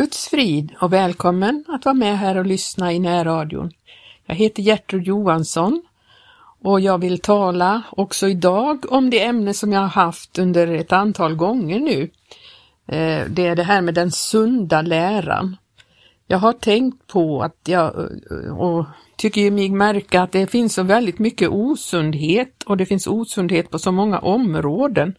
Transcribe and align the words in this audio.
Guds 0.00 0.28
frid 0.28 0.72
och 0.80 0.92
välkommen 0.92 1.64
att 1.68 1.84
vara 1.84 1.94
med 1.94 2.18
här 2.18 2.36
och 2.36 2.46
lyssna 2.46 2.92
i 2.92 2.98
närradion. 2.98 3.72
Jag 4.26 4.34
heter 4.34 4.62
Gertrud 4.62 5.06
Johansson 5.06 5.82
och 6.62 6.80
jag 6.80 6.98
vill 6.98 7.18
tala 7.18 7.82
också 7.90 8.28
idag 8.28 8.92
om 8.92 9.10
det 9.10 9.22
ämne 9.22 9.54
som 9.54 9.72
jag 9.72 9.80
har 9.80 9.88
haft 9.88 10.38
under 10.38 10.68
ett 10.68 10.92
antal 10.92 11.34
gånger 11.34 11.80
nu. 11.80 12.02
Eh, 12.86 13.26
det 13.28 13.46
är 13.46 13.56
det 13.56 13.62
här 13.62 13.80
med 13.80 13.94
den 13.94 14.10
sunda 14.10 14.82
läran. 14.82 15.56
Jag 16.26 16.38
har 16.38 16.52
tänkt 16.52 17.06
på 17.06 17.42
att 17.42 17.58
jag 17.64 17.98
eh, 18.30 18.58
och 18.58 18.86
tycker 19.16 19.50
mig 19.50 19.68
märka 19.68 20.22
att 20.22 20.32
det 20.32 20.46
finns 20.46 20.74
så 20.74 20.82
väldigt 20.82 21.18
mycket 21.18 21.48
osundhet 21.48 22.62
och 22.62 22.76
det 22.76 22.86
finns 22.86 23.06
osundhet 23.06 23.70
på 23.70 23.78
så 23.78 23.92
många 23.92 24.18
områden 24.18 25.14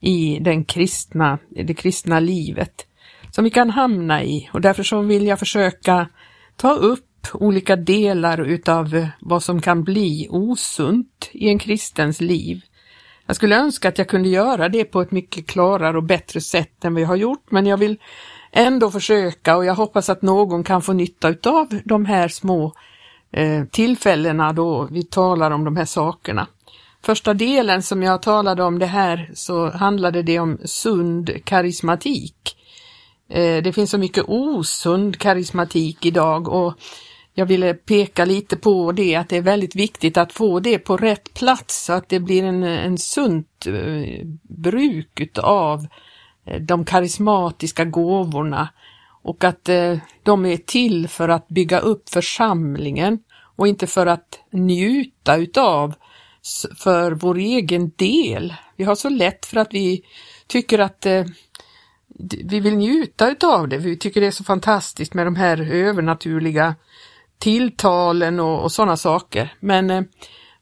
i 0.00 0.38
den 0.40 0.64
kristna, 0.64 1.38
det 1.48 1.74
kristna 1.74 2.20
livet 2.20 2.86
som 3.34 3.44
vi 3.44 3.50
kan 3.50 3.70
hamna 3.70 4.24
i 4.24 4.50
och 4.52 4.60
därför 4.60 4.82
så 4.82 5.00
vill 5.00 5.26
jag 5.26 5.38
försöka 5.38 6.08
ta 6.56 6.72
upp 6.72 7.08
olika 7.34 7.76
delar 7.76 8.40
utav 8.40 8.94
eh, 8.94 9.06
vad 9.20 9.42
som 9.42 9.60
kan 9.60 9.84
bli 9.84 10.26
osunt 10.30 11.30
i 11.32 11.48
en 11.48 11.58
kristens 11.58 12.20
liv. 12.20 12.60
Jag 13.26 13.36
skulle 13.36 13.56
önska 13.56 13.88
att 13.88 13.98
jag 13.98 14.08
kunde 14.08 14.28
göra 14.28 14.68
det 14.68 14.84
på 14.84 15.00
ett 15.00 15.10
mycket 15.10 15.46
klarare 15.46 15.96
och 15.96 16.02
bättre 16.02 16.40
sätt 16.40 16.84
än 16.84 16.94
vi 16.94 17.04
har 17.04 17.16
gjort, 17.16 17.50
men 17.50 17.66
jag 17.66 17.76
vill 17.76 17.96
ändå 18.52 18.90
försöka 18.90 19.56
och 19.56 19.64
jag 19.64 19.74
hoppas 19.74 20.08
att 20.08 20.22
någon 20.22 20.64
kan 20.64 20.82
få 20.82 20.92
nytta 20.92 21.28
utav 21.28 21.80
de 21.84 22.04
här 22.04 22.28
små 22.28 22.72
eh, 23.30 23.64
tillfällena 23.64 24.52
då 24.52 24.88
vi 24.90 25.02
talar 25.02 25.50
om 25.50 25.64
de 25.64 25.76
här 25.76 25.84
sakerna. 25.84 26.46
Första 27.04 27.34
delen 27.34 27.82
som 27.82 28.02
jag 28.02 28.22
talade 28.22 28.62
om 28.62 28.78
det 28.78 28.86
här 28.86 29.30
så 29.34 29.70
handlade 29.70 30.22
det 30.22 30.38
om 30.38 30.58
sund 30.64 31.30
karismatik. 31.44 32.56
Eh, 33.32 33.62
det 33.62 33.72
finns 33.72 33.90
så 33.90 33.98
mycket 33.98 34.24
osund 34.28 35.18
karismatik 35.18 36.06
idag 36.06 36.48
och 36.48 36.74
jag 37.34 37.46
ville 37.46 37.74
peka 37.74 38.24
lite 38.24 38.56
på 38.56 38.92
det 38.92 39.14
att 39.14 39.28
det 39.28 39.36
är 39.36 39.42
väldigt 39.42 39.76
viktigt 39.76 40.16
att 40.16 40.32
få 40.32 40.60
det 40.60 40.78
på 40.78 40.96
rätt 40.96 41.34
plats 41.34 41.84
så 41.84 41.92
att 41.92 42.08
det 42.08 42.20
blir 42.20 42.44
en, 42.44 42.62
en 42.62 42.98
sunt 42.98 43.66
eh, 43.66 44.26
bruk 44.42 45.20
utav 45.20 45.86
eh, 46.46 46.60
de 46.60 46.84
karismatiska 46.84 47.84
gåvorna 47.84 48.68
och 49.24 49.44
att 49.44 49.68
de 50.22 50.46
är 50.46 50.56
till 50.56 51.08
för 51.08 51.28
att 51.28 51.48
bygga 51.48 51.78
upp 51.78 52.08
församlingen 52.08 53.18
och 53.56 53.68
inte 53.68 53.86
för 53.86 54.06
att 54.06 54.38
njuta 54.50 55.36
utav 55.36 55.94
för 56.78 57.12
vår 57.12 57.38
egen 57.38 57.92
del. 57.96 58.54
Vi 58.76 58.84
har 58.84 58.94
så 58.94 59.08
lätt 59.08 59.46
för 59.46 59.56
att 59.56 59.74
vi 59.74 60.02
tycker 60.46 60.78
att 60.78 61.06
vi 62.44 62.60
vill 62.60 62.76
njuta 62.76 63.30
utav 63.30 63.68
det. 63.68 63.78
Vi 63.78 63.96
tycker 63.96 64.20
det 64.20 64.26
är 64.26 64.30
så 64.30 64.44
fantastiskt 64.44 65.14
med 65.14 65.26
de 65.26 65.36
här 65.36 65.72
övernaturliga 65.72 66.74
tilltalen 67.38 68.40
och, 68.40 68.62
och 68.62 68.72
sådana 68.72 68.96
saker. 68.96 69.54
Men 69.60 69.90
eh, 69.90 70.02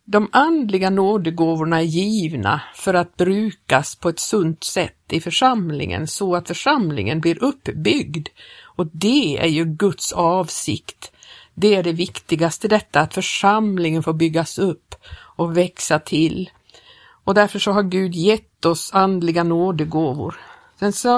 de 0.05 0.29
andliga 0.33 0.91
nådegåvorna 0.91 1.81
är 1.81 1.85
givna 1.85 2.61
för 2.75 2.95
att 2.95 3.17
brukas 3.17 3.97
på 3.97 4.09
ett 4.09 4.19
sunt 4.19 4.65
sätt 4.65 4.97
i 5.09 5.21
församlingen 5.21 6.07
så 6.07 6.35
att 6.35 6.49
församlingen 6.49 7.21
blir 7.21 7.45
uppbyggd. 7.45 8.29
Och 8.65 8.87
det 8.93 9.39
är 9.39 9.49
ju 9.49 9.65
Guds 9.65 10.13
avsikt. 10.13 11.13
Det 11.55 11.75
är 11.75 11.83
det 11.83 11.93
viktigaste 11.93 12.69
detta, 12.69 13.01
att 13.01 13.15
församlingen 13.15 14.03
får 14.03 14.13
byggas 14.13 14.59
upp 14.59 14.95
och 15.37 15.57
växa 15.57 15.99
till. 15.99 16.51
Och 17.25 17.35
därför 17.35 17.59
så 17.59 17.73
har 17.73 17.83
Gud 17.83 18.15
gett 18.15 18.65
oss 18.65 18.91
andliga 18.95 19.45
nådegåvor. 19.45 20.37
Sen 20.81 20.93
så 20.93 21.17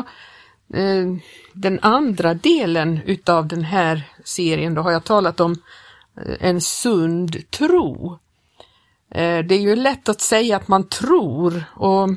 eh, 0.74 1.06
den 1.52 1.78
andra 1.82 2.34
delen 2.34 3.00
utav 3.06 3.48
den 3.48 3.62
här 3.62 4.02
serien, 4.24 4.74
då 4.74 4.82
har 4.82 4.92
jag 4.92 5.05
talat 5.05 5.41
om 5.41 5.52
eh, 6.16 6.36
en 6.41 6.60
sund 6.60 7.50
tro. 7.50 8.18
Eh, 9.10 9.38
det 9.38 9.55
är 9.55 9.60
ju 9.60 9.77
lätt 9.77 10.08
att 10.08 10.20
säga 10.20 10.56
att 10.56 10.68
man 10.68 10.89
tror 10.89 11.64
och 11.74 12.08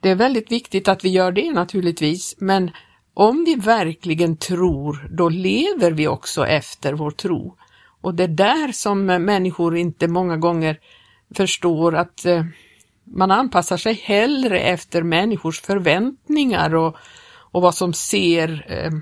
det 0.00 0.10
är 0.10 0.14
väldigt 0.14 0.52
viktigt 0.52 0.88
att 0.88 1.04
vi 1.04 1.08
gör 1.08 1.32
det 1.32 1.52
naturligtvis, 1.52 2.34
men 2.38 2.70
om 3.14 3.44
vi 3.44 3.54
verkligen 3.54 4.36
tror, 4.36 5.08
då 5.10 5.28
lever 5.28 5.90
vi 5.90 6.08
också 6.08 6.46
efter 6.46 6.92
vår 6.92 7.10
tro. 7.10 7.56
Och 8.00 8.14
det 8.14 8.24
är 8.24 8.28
där 8.28 8.72
som 8.72 9.06
människor 9.06 9.76
inte 9.76 10.08
många 10.08 10.36
gånger 10.36 10.80
förstår 11.34 11.94
att 11.94 12.26
eh, 12.26 12.44
man 13.06 13.30
anpassar 13.30 13.76
sig 13.76 13.94
hellre 13.94 14.60
efter 14.60 15.02
människors 15.02 15.60
förväntningar 15.60 16.74
och, 16.74 16.96
och 17.28 17.62
vad 17.62 17.74
som 17.74 17.92
ser 17.92 18.66
eh, 18.68 18.92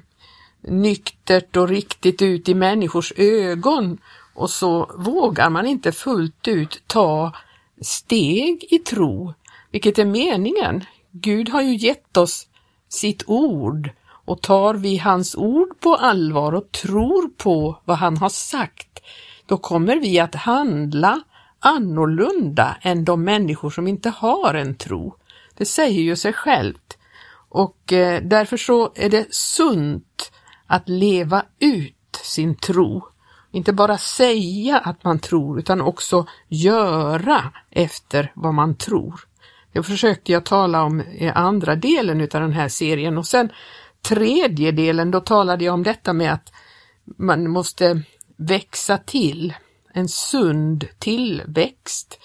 nyktert 0.73 1.57
och 1.57 1.69
riktigt 1.69 2.23
ut 2.23 2.49
i 2.49 2.55
människors 2.55 3.13
ögon 3.17 3.99
och 4.35 4.51
så 4.51 4.91
vågar 4.97 5.51
man 5.51 5.67
inte 5.67 5.93
fullt 5.93 6.49
ut 6.49 6.83
ta 6.87 7.33
steg 7.81 8.67
i 8.71 8.79
tro, 8.79 9.35
vilket 9.71 9.99
är 9.99 10.05
meningen. 10.05 10.85
Gud 11.11 11.49
har 11.49 11.63
ju 11.63 11.77
gett 11.77 12.17
oss 12.17 12.47
sitt 12.89 13.23
ord 13.27 13.91
och 14.25 14.41
tar 14.41 14.75
vi 14.75 14.97
hans 14.97 15.35
ord 15.37 15.81
på 15.81 15.95
allvar 15.95 16.53
och 16.53 16.73
tror 16.73 17.29
på 17.29 17.79
vad 17.85 17.97
han 17.97 18.17
har 18.17 18.29
sagt, 18.29 19.01
då 19.47 19.57
kommer 19.57 19.97
vi 19.97 20.19
att 20.21 20.35
handla 20.35 21.21
annorlunda 21.65 22.77
än 22.83 23.05
de 23.05 23.25
människor 23.25 23.71
som 23.71 23.89
inte 23.89 24.11
har 24.11 24.55
en 24.55 24.75
tro. 24.75 25.17
Det 25.55 25.65
säger 25.65 26.03
ju 26.03 26.17
sig 26.17 26.33
självt. 26.33 26.99
Och 27.49 27.93
eh, 27.93 28.23
därför 28.23 28.57
så 28.57 28.93
är 28.95 29.11
det 29.11 29.35
sunt 29.35 30.33
att 30.67 30.89
leva 30.89 31.45
ut 31.59 32.21
sin 32.23 32.57
tro. 32.57 33.09
Inte 33.51 33.73
bara 33.73 33.99
säga 33.99 34.79
att 34.79 35.05
man 35.05 35.19
tror 35.19 35.59
utan 35.59 35.81
också 35.81 36.27
göra 36.49 37.53
efter 37.71 38.33
vad 38.35 38.55
man 38.55 38.75
tror. 38.75 39.21
Det 39.73 39.83
försökte 39.83 40.33
jag 40.33 40.45
tala 40.45 40.83
om 40.83 41.01
i 41.01 41.29
andra 41.29 41.77
delen 41.77 42.21
av 42.21 42.29
den 42.29 42.53
här 42.53 42.69
serien 42.69 43.19
och 43.19 43.27
sen 43.27 43.53
tredje 44.09 44.73
delen 44.73 45.11
då 45.11 45.21
talade 45.21 45.65
jag 45.65 45.75
om 45.75 45.83
detta 45.83 46.13
med 46.13 46.33
att 46.33 46.53
man 47.05 47.51
måste 47.51 48.03
växa 48.37 48.99
till 48.99 49.55
en 49.95 50.09
sund 50.09 50.87
tillväxt. 50.99 52.19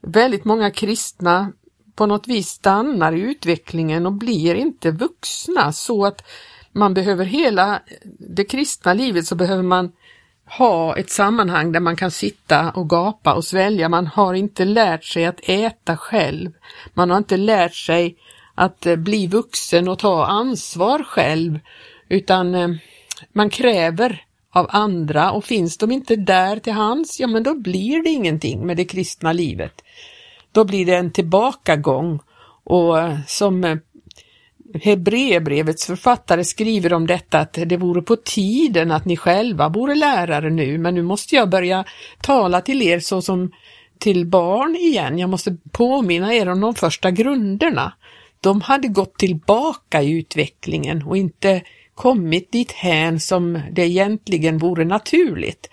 Väldigt 0.00 0.44
många 0.44 0.70
kristna 0.70 1.52
på 1.94 2.06
något 2.06 2.28
vis 2.28 2.48
stannar 2.48 3.12
i 3.12 3.20
utvecklingen 3.20 4.06
och 4.06 4.12
blir 4.12 4.54
inte 4.54 4.90
vuxna 4.90 5.72
så 5.72 6.06
att 6.06 6.24
man 6.72 6.94
behöver 6.94 7.24
hela 7.24 7.82
det 8.18 8.44
kristna 8.44 8.94
livet 8.94 9.26
så 9.26 9.34
behöver 9.34 9.62
man 9.62 9.92
ha 10.44 10.96
ett 10.96 11.10
sammanhang 11.10 11.72
där 11.72 11.80
man 11.80 11.96
kan 11.96 12.10
sitta 12.10 12.70
och 12.70 12.90
gapa 12.90 13.34
och 13.34 13.44
svälja. 13.44 13.88
Man 13.88 14.06
har 14.06 14.34
inte 14.34 14.64
lärt 14.64 15.04
sig 15.04 15.24
att 15.24 15.40
äta 15.42 15.96
själv. 15.96 16.52
Man 16.94 17.10
har 17.10 17.18
inte 17.18 17.36
lärt 17.36 17.74
sig 17.74 18.16
att 18.54 18.86
eh, 18.86 18.96
bli 18.96 19.26
vuxen 19.26 19.88
och 19.88 19.98
ta 19.98 20.26
ansvar 20.26 21.02
själv 21.02 21.58
utan 22.08 22.54
eh, 22.54 22.68
man 23.32 23.50
kräver 23.50 24.24
av 24.52 24.66
andra 24.70 25.32
och 25.32 25.44
finns 25.44 25.78
de 25.78 25.92
inte 25.92 26.16
där 26.16 26.56
till 26.56 26.72
hands, 26.72 27.20
ja 27.20 27.26
men 27.26 27.42
då 27.42 27.54
blir 27.54 28.02
det 28.02 28.10
ingenting 28.10 28.66
med 28.66 28.76
det 28.76 28.84
kristna 28.84 29.32
livet. 29.32 29.72
Då 30.52 30.64
blir 30.64 30.86
det 30.86 30.96
en 30.96 31.12
tillbakagång 31.12 32.20
och 32.64 32.98
eh, 32.98 33.18
som 33.26 33.64
eh, 33.64 33.76
Hebreerbrevets 34.82 35.86
författare 35.86 36.44
skriver 36.44 36.92
om 36.92 37.06
detta 37.06 37.38
att 37.38 37.58
det 37.66 37.76
vore 37.76 38.02
på 38.02 38.16
tiden 38.16 38.90
att 38.90 39.04
ni 39.04 39.16
själva 39.16 39.68
vore 39.68 39.94
lärare 39.94 40.50
nu, 40.50 40.78
men 40.78 40.94
nu 40.94 41.02
måste 41.02 41.36
jag 41.36 41.50
börja 41.50 41.84
tala 42.20 42.60
till 42.60 42.82
er 42.82 43.00
så 43.00 43.22
som 43.22 43.52
till 43.98 44.26
barn 44.26 44.76
igen. 44.76 45.18
Jag 45.18 45.30
måste 45.30 45.56
påminna 45.72 46.34
er 46.34 46.48
om 46.48 46.60
de 46.60 46.74
första 46.74 47.10
grunderna. 47.10 47.92
De 48.40 48.60
hade 48.60 48.88
gått 48.88 49.18
tillbaka 49.18 50.02
i 50.02 50.10
utvecklingen 50.10 51.02
och 51.02 51.16
inte 51.16 51.62
kommit 51.94 52.52
dit 52.52 52.72
hän 52.72 53.20
som 53.20 53.60
det 53.72 53.82
egentligen 53.82 54.58
vore 54.58 54.84
naturligt. 54.84 55.70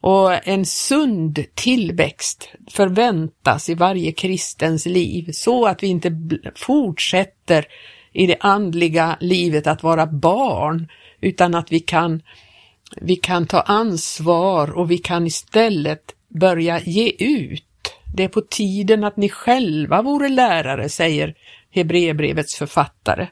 Och 0.00 0.48
en 0.48 0.66
sund 0.66 1.44
tillväxt 1.54 2.48
förväntas 2.70 3.68
i 3.68 3.74
varje 3.74 4.12
kristens 4.12 4.86
liv 4.86 5.30
så 5.32 5.66
att 5.66 5.82
vi 5.82 5.86
inte 5.86 6.12
fortsätter 6.54 7.66
i 8.12 8.26
det 8.26 8.36
andliga 8.40 9.16
livet 9.20 9.66
att 9.66 9.82
vara 9.82 10.06
barn 10.06 10.88
utan 11.20 11.54
att 11.54 11.72
vi 11.72 11.80
kan, 11.80 12.22
vi 12.96 13.16
kan 13.16 13.46
ta 13.46 13.60
ansvar 13.60 14.70
och 14.78 14.90
vi 14.90 14.98
kan 14.98 15.26
istället 15.26 16.14
börja 16.28 16.80
ge 16.80 17.12
ut. 17.18 17.62
Det 18.14 18.24
är 18.24 18.28
på 18.28 18.40
tiden 18.40 19.04
att 19.04 19.16
ni 19.16 19.28
själva 19.28 20.02
vore 20.02 20.28
lärare, 20.28 20.88
säger 20.88 21.34
Hebreerbrevets 21.70 22.56
författare. 22.56 23.28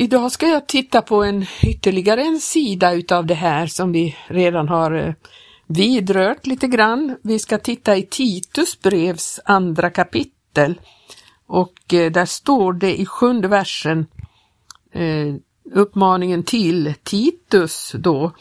Idag 0.00 0.32
ska 0.32 0.46
jag 0.46 0.66
titta 0.66 1.02
på 1.02 1.24
en 1.24 1.46
ytterligare 1.62 2.22
en 2.22 2.40
sida 2.40 2.92
utav 2.92 3.26
det 3.26 3.34
här 3.34 3.66
som 3.66 3.92
vi 3.92 4.16
redan 4.26 4.68
har 4.68 4.92
eh, 4.92 5.14
vidrört 5.66 6.46
lite 6.46 6.66
grann. 6.66 7.16
Vi 7.22 7.38
ska 7.38 7.58
titta 7.58 7.96
i 7.96 8.02
Titus 8.02 8.80
brevs 8.82 9.40
andra 9.44 9.90
kapitel 9.90 10.80
och 11.46 11.94
eh, 11.94 12.12
där 12.12 12.24
står 12.24 12.72
det 12.72 13.00
i 13.00 13.06
sjunde 13.06 13.48
versen 13.48 14.06
eh, 14.92 15.34
uppmaningen 15.72 16.42
till 16.42 16.94
Titus 17.02 17.92
då. 17.94 18.32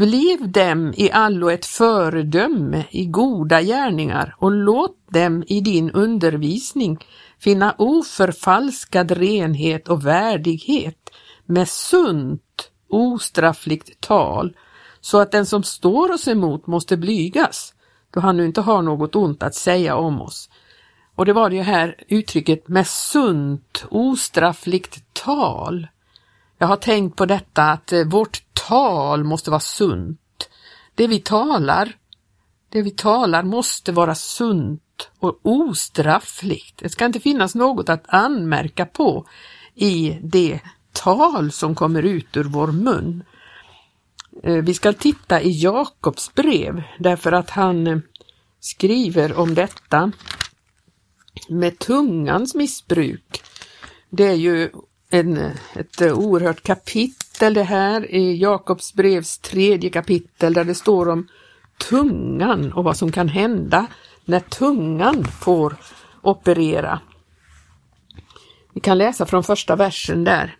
Bliv 0.00 0.50
dem 0.50 0.94
i 0.96 1.10
allo 1.10 1.50
ett 1.50 1.66
föredöme 1.66 2.84
i 2.90 3.06
goda 3.06 3.62
gärningar 3.62 4.34
och 4.38 4.50
låt 4.50 4.96
dem 5.08 5.44
i 5.46 5.60
din 5.60 5.90
undervisning 5.90 6.98
finna 7.38 7.74
oförfalskad 7.78 9.10
renhet 9.10 9.88
och 9.88 10.06
värdighet 10.06 11.10
med 11.46 11.68
sunt, 11.68 12.70
ostraffligt 12.88 14.00
tal, 14.00 14.56
så 15.00 15.18
att 15.18 15.32
den 15.32 15.46
som 15.46 15.62
står 15.62 16.12
oss 16.12 16.28
emot 16.28 16.66
måste 16.66 16.96
blygas, 16.96 17.74
då 18.10 18.20
han 18.20 18.36
nu 18.36 18.46
inte 18.46 18.60
har 18.60 18.82
något 18.82 19.16
ont 19.16 19.42
att 19.42 19.54
säga 19.54 19.96
om 19.96 20.22
oss. 20.22 20.50
Och 21.14 21.26
det 21.26 21.32
var 21.32 21.50
det 21.50 21.62
här 21.62 21.96
uttrycket 22.08 22.68
med 22.68 22.86
sunt, 22.86 23.84
ostraffligt 23.90 25.04
tal. 25.12 25.86
Jag 26.62 26.66
har 26.66 26.76
tänkt 26.76 27.16
på 27.16 27.26
detta 27.26 27.64
att 27.64 27.92
eh, 27.92 28.04
vårt 28.04 28.42
tal 28.68 29.24
måste 29.24 29.50
vara 29.50 29.60
sunt. 29.60 30.48
Det 30.94 31.06
vi 31.06 31.20
talar, 31.20 31.96
det 32.68 32.82
vi 32.82 32.90
talar 32.90 33.42
måste 33.42 33.92
vara 33.92 34.14
sunt 34.14 35.10
och 35.18 35.40
ostraffligt. 35.42 36.78
Det 36.78 36.88
ska 36.88 37.06
inte 37.06 37.20
finnas 37.20 37.54
något 37.54 37.88
att 37.88 38.04
anmärka 38.06 38.86
på 38.86 39.26
i 39.74 40.18
det 40.22 40.60
tal 40.92 41.52
som 41.52 41.74
kommer 41.74 42.02
ut 42.02 42.36
ur 42.36 42.44
vår 42.44 42.66
mun. 42.66 43.24
Eh, 44.42 44.54
vi 44.54 44.74
ska 44.74 44.92
titta 44.92 45.42
i 45.42 45.62
Jakobs 45.62 46.34
brev 46.34 46.82
därför 46.98 47.32
att 47.32 47.50
han 47.50 47.86
eh, 47.86 47.98
skriver 48.60 49.38
om 49.38 49.54
detta 49.54 50.12
med 51.48 51.78
tungans 51.78 52.54
missbruk. 52.54 53.42
Det 54.10 54.26
är 54.26 54.34
ju 54.36 54.70
en, 55.10 55.50
ett 55.74 56.02
oerhört 56.02 56.62
kapitel 56.62 57.54
det 57.54 57.62
här 57.62 58.10
i 58.14 58.36
Jakobs 58.36 58.94
brevs 58.94 59.38
tredje 59.38 59.90
kapitel 59.90 60.52
där 60.52 60.64
det 60.64 60.74
står 60.74 61.08
om 61.08 61.28
tungan 61.88 62.72
och 62.72 62.84
vad 62.84 62.96
som 62.96 63.12
kan 63.12 63.28
hända 63.28 63.86
när 64.24 64.40
tungan 64.40 65.24
får 65.24 65.76
operera. 66.22 67.00
Vi 68.74 68.80
kan 68.80 68.98
läsa 68.98 69.26
från 69.26 69.44
första 69.44 69.76
versen 69.76 70.24
där. 70.24 70.56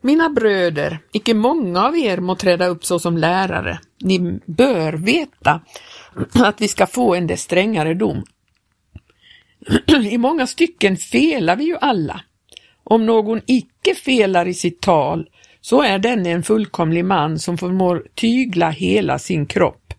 Mina 0.00 0.28
bröder, 0.28 0.98
icke 1.12 1.34
många 1.34 1.84
av 1.84 1.96
er 1.96 2.18
må 2.20 2.34
träda 2.34 2.66
upp 2.66 2.84
såsom 2.84 3.18
lärare. 3.18 3.80
Ni 4.00 4.40
bör 4.46 4.92
veta 4.92 5.60
att 6.34 6.60
vi 6.60 6.68
ska 6.68 6.86
få 6.86 7.14
en 7.14 7.26
dess 7.26 7.42
strängare 7.42 7.94
dom. 7.94 8.24
I 10.10 10.18
många 10.18 10.46
stycken 10.46 10.96
felar 10.96 11.56
vi 11.56 11.64
ju 11.64 11.76
alla. 11.80 12.20
Om 12.90 13.06
någon 13.06 13.40
icke 13.46 13.94
felar 13.94 14.48
i 14.48 14.54
sitt 14.54 14.80
tal, 14.80 15.28
så 15.60 15.82
är 15.82 15.98
denne 15.98 16.30
en 16.30 16.42
fullkomlig 16.42 17.04
man 17.04 17.38
som 17.38 17.58
förmår 17.58 18.04
tygla 18.14 18.70
hela 18.70 19.18
sin 19.18 19.46
kropp. 19.46 19.94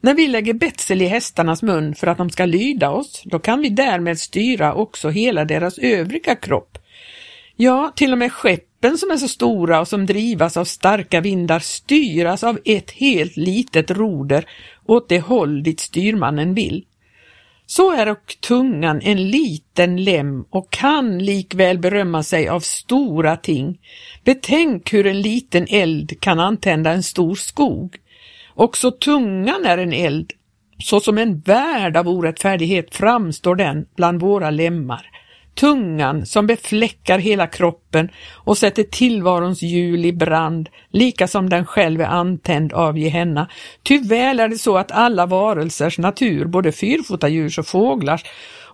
När 0.00 0.14
vi 0.14 0.26
lägger 0.26 0.54
betsel 0.54 1.02
i 1.02 1.06
hästarnas 1.06 1.62
mun 1.62 1.94
för 1.94 2.06
att 2.06 2.18
de 2.18 2.30
ska 2.30 2.44
lyda 2.44 2.90
oss, 2.90 3.22
då 3.24 3.38
kan 3.38 3.60
vi 3.60 3.68
därmed 3.68 4.18
styra 4.18 4.74
också 4.74 5.08
hela 5.08 5.44
deras 5.44 5.78
övriga 5.78 6.36
kropp. 6.36 6.78
Ja, 7.56 7.92
till 7.96 8.12
och 8.12 8.18
med 8.18 8.32
skeppen 8.32 8.98
som 8.98 9.10
är 9.10 9.16
så 9.16 9.28
stora 9.28 9.80
och 9.80 9.88
som 9.88 10.06
drivas 10.06 10.56
av 10.56 10.64
starka 10.64 11.20
vindar 11.20 11.58
styras 11.58 12.44
av 12.44 12.58
ett 12.64 12.90
helt 12.90 13.36
litet 13.36 13.90
roder 13.90 14.44
åt 14.86 15.08
det 15.08 15.20
håll 15.20 15.62
dit 15.62 15.80
styrmannen 15.80 16.54
vill. 16.54 16.84
Så 17.70 17.92
är 17.92 18.08
och 18.08 18.36
tungan 18.40 19.00
en 19.02 19.30
liten 19.30 20.04
lem 20.04 20.44
och 20.50 20.70
kan 20.70 21.18
likväl 21.18 21.78
berömma 21.78 22.22
sig 22.22 22.48
av 22.48 22.60
stora 22.60 23.36
ting. 23.36 23.78
Betänk 24.24 24.92
hur 24.92 25.06
en 25.06 25.20
liten 25.20 25.66
eld 25.70 26.20
kan 26.20 26.40
antända 26.40 26.90
en 26.92 27.02
stor 27.02 27.34
skog. 27.34 27.96
Också 28.54 28.90
tungan 28.90 29.64
är 29.66 29.78
en 29.78 29.92
eld, 29.92 30.32
så 30.78 31.00
som 31.00 31.18
en 31.18 31.38
värld 31.38 31.96
av 31.96 32.08
orättfärdighet 32.08 32.94
framstår 32.94 33.56
den 33.56 33.86
bland 33.96 34.20
våra 34.20 34.50
lemmar 34.50 35.10
tungan 35.58 36.26
som 36.26 36.46
befläckar 36.46 37.18
hela 37.18 37.46
kroppen 37.46 38.08
och 38.34 38.58
sätter 38.58 38.82
tillvarons 38.82 39.62
hjul 39.62 40.04
i 40.06 40.12
brand, 40.12 40.68
lika 40.90 41.28
som 41.28 41.48
den 41.48 41.66
själv 41.66 42.00
är 42.00 42.06
antänd 42.06 42.72
av 42.72 42.98
Gehenna. 42.98 43.48
Tyvärr 43.82 44.40
är 44.40 44.48
det 44.48 44.58
så 44.58 44.76
att 44.76 44.92
alla 44.92 45.26
varelsers 45.26 45.98
natur, 45.98 46.44
både 46.44 46.72
fyrfotadjurs 46.72 47.58
och 47.58 47.66
fåglars 47.66 48.24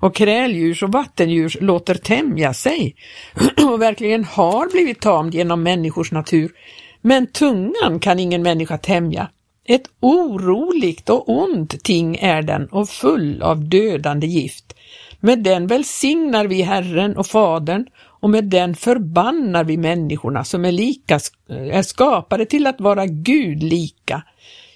och 0.04 0.14
kräldjurs 0.14 0.82
och 0.82 0.92
vattendjurs 0.92 1.56
låter 1.60 1.94
tämja 1.94 2.54
sig 2.54 2.96
och 3.70 3.82
verkligen 3.82 4.24
har 4.24 4.70
blivit 4.72 5.00
tamd 5.00 5.34
genom 5.34 5.62
människors 5.62 6.12
natur. 6.12 6.52
Men 7.00 7.26
tungan 7.26 8.00
kan 8.00 8.18
ingen 8.18 8.42
människa 8.42 8.78
tämja. 8.78 9.28
Ett 9.66 9.84
oroligt 10.00 11.10
och 11.10 11.28
ont 11.28 11.84
ting 11.84 12.16
är 12.16 12.42
den 12.42 12.66
och 12.66 12.88
full 12.88 13.42
av 13.42 13.68
dödande 13.68 14.26
gift. 14.26 14.74
Med 15.24 15.38
den 15.38 15.66
välsignar 15.66 16.46
vi 16.46 16.62
Herren 16.62 17.16
och 17.16 17.26
Fadern 17.26 17.86
och 17.96 18.30
med 18.30 18.44
den 18.44 18.74
förbannar 18.74 19.64
vi 19.64 19.76
människorna 19.76 20.44
som 20.44 20.64
är, 20.64 20.72
lika, 20.72 21.14
eh, 21.50 21.76
är 21.76 21.82
skapade 21.82 22.46
till 22.46 22.66
att 22.66 22.80
vara 22.80 23.06
Gud 23.06 23.62
lika. 23.62 24.22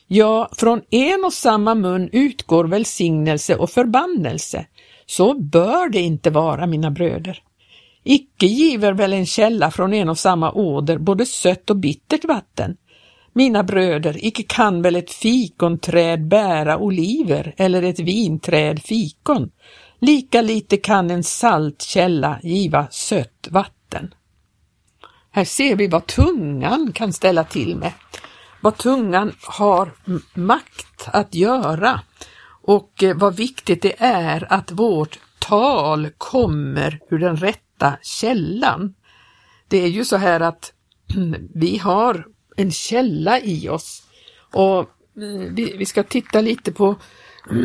Ja, 0.06 0.48
från 0.52 0.82
en 0.90 1.24
och 1.24 1.32
samma 1.32 1.74
mun 1.74 2.08
utgår 2.12 2.64
välsignelse 2.64 3.56
och 3.56 3.70
förbannelse. 3.70 4.66
Så 5.06 5.40
bör 5.40 5.88
det 5.88 6.00
inte 6.00 6.30
vara, 6.30 6.66
mina 6.66 6.90
bröder. 6.90 7.42
Icke 8.04 8.46
giver 8.46 8.92
väl 8.92 9.12
en 9.12 9.26
källa 9.26 9.70
från 9.70 9.94
en 9.94 10.08
och 10.08 10.18
samma 10.18 10.52
åder 10.52 10.98
både 10.98 11.26
sött 11.26 11.70
och 11.70 11.76
bittert 11.76 12.24
vatten. 12.24 12.76
Mina 13.32 13.64
bröder, 13.64 14.24
icke 14.24 14.42
kan 14.42 14.82
väl 14.82 14.96
ett 14.96 15.12
fikonträd 15.12 16.28
bära 16.28 16.78
oliver 16.78 17.54
eller 17.56 17.82
ett 17.82 18.00
vinträd 18.00 18.82
fikon. 18.82 19.50
Lika 20.00 20.42
lite 20.42 20.76
kan 20.76 21.10
en 21.10 21.24
salt 21.24 21.82
källa 21.82 22.40
giva 22.42 22.86
sött 22.90 23.48
vatten. 23.50 24.14
Här 25.30 25.44
ser 25.44 25.76
vi 25.76 25.86
vad 25.86 26.06
tungan 26.06 26.92
kan 26.92 27.12
ställa 27.12 27.44
till 27.44 27.76
med, 27.76 27.92
vad 28.60 28.76
tungan 28.76 29.32
har 29.42 29.92
makt 30.34 31.08
att 31.12 31.34
göra 31.34 32.00
och 32.62 33.02
eh, 33.02 33.16
vad 33.16 33.36
viktigt 33.36 33.82
det 33.82 33.94
är 33.98 34.52
att 34.52 34.72
vårt 34.72 35.18
tal 35.38 36.10
kommer 36.18 37.00
ur 37.10 37.18
den 37.18 37.36
rätta 37.36 37.96
källan. 38.02 38.94
Det 39.68 39.78
är 39.78 39.88
ju 39.88 40.04
så 40.04 40.16
här 40.16 40.40
att 40.40 40.72
vi 41.54 41.78
har 41.78 42.26
en 42.56 42.72
källa 42.72 43.40
i 43.40 43.68
oss 43.68 44.02
och 44.52 44.80
eh, 44.80 45.52
vi 45.54 45.86
ska 45.86 46.02
titta 46.02 46.40
lite 46.40 46.72
på 46.72 46.96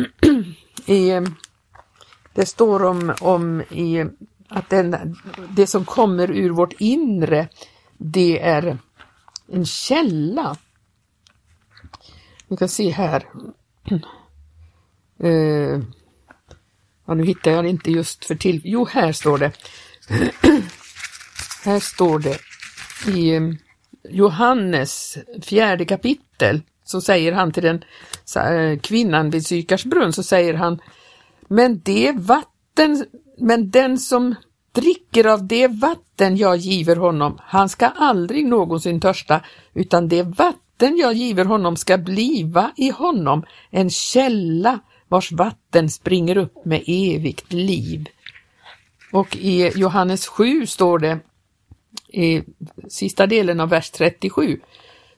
i 0.86 1.10
eh, 1.10 1.22
det 2.34 2.46
står 2.46 2.82
om, 2.82 3.14
om 3.20 3.60
i, 3.60 4.04
att 4.48 4.70
den, 4.70 5.16
det 5.50 5.66
som 5.66 5.84
kommer 5.84 6.30
ur 6.30 6.50
vårt 6.50 6.72
inre, 6.78 7.48
det 7.98 8.40
är 8.40 8.78
en 9.52 9.66
källa. 9.66 10.56
Vi 12.48 12.56
kan 12.56 12.68
se 12.68 12.90
här. 12.90 13.28
Uh, 15.22 15.82
ja, 17.06 17.14
nu 17.14 17.24
hittar 17.24 17.50
jag 17.50 17.64
det 17.64 17.70
inte 17.70 17.90
just 17.90 18.24
för 18.24 18.34
till. 18.34 18.60
Jo, 18.64 18.86
här 18.90 19.12
står 19.12 19.38
det. 19.38 19.52
här 21.64 21.80
står 21.80 22.18
det 22.18 22.38
i 23.06 23.34
eh, 23.34 23.42
Johannes 24.10 25.18
fjärde 25.42 25.84
kapitel 25.84 26.62
så 26.84 27.00
säger 27.00 27.32
han 27.32 27.52
till 27.52 27.62
den 27.62 27.84
eh, 28.36 28.78
kvinnan 28.78 29.30
vid 29.30 29.46
Sykars 29.46 29.84
brunn 29.84 30.12
så 30.12 30.22
säger 30.22 30.54
han 30.54 30.80
men 31.48 31.80
det 31.84 32.12
vatten, 32.12 33.06
men 33.38 33.70
den 33.70 33.98
som 33.98 34.34
dricker 34.72 35.26
av 35.26 35.46
det 35.46 35.68
vatten 35.68 36.36
jag 36.36 36.56
giver 36.56 36.96
honom, 36.96 37.38
han 37.42 37.68
ska 37.68 37.86
aldrig 37.86 38.46
någonsin 38.46 39.00
törsta, 39.00 39.40
utan 39.74 40.08
det 40.08 40.22
vatten 40.22 40.96
jag 40.96 41.14
giver 41.14 41.44
honom 41.44 41.76
ska 41.76 41.98
bliva 41.98 42.72
i 42.76 42.90
honom 42.90 43.44
en 43.70 43.90
källa 43.90 44.78
vars 45.08 45.32
vatten 45.32 45.90
springer 45.90 46.36
upp 46.36 46.64
med 46.64 46.82
evigt 46.86 47.52
liv. 47.52 48.08
Och 49.12 49.36
i 49.36 49.72
Johannes 49.74 50.26
7 50.26 50.66
står 50.66 50.98
det 50.98 51.18
i 52.08 52.42
sista 52.88 53.26
delen 53.26 53.60
av 53.60 53.68
vers 53.68 53.90
37 53.90 54.60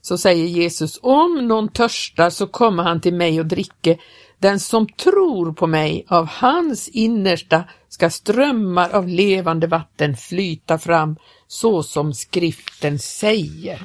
så 0.06 0.18
säger 0.18 0.47
Jesus, 0.47 0.99
om 1.02 1.49
någon 1.49 1.68
törstar 1.68 2.30
så 2.30 2.47
kommer 2.47 2.83
han 2.83 3.00
till 3.00 3.14
mig 3.14 3.40
och 3.40 3.47
dricker. 3.47 3.97
Den 4.38 4.61
som 4.61 4.88
tror 4.88 5.52
på 5.52 5.66
mig, 5.66 6.07
av 6.09 6.26
hans 6.26 6.88
innersta 6.88 7.64
ska 7.88 8.11
strömmar 8.11 8.90
av 8.90 9.09
levande 9.09 9.66
vatten 9.66 10.16
flyta 10.16 10.78
fram, 10.78 11.16
så 11.47 11.83
som 11.83 12.14
skriften 12.14 12.99
säger. 12.99 13.83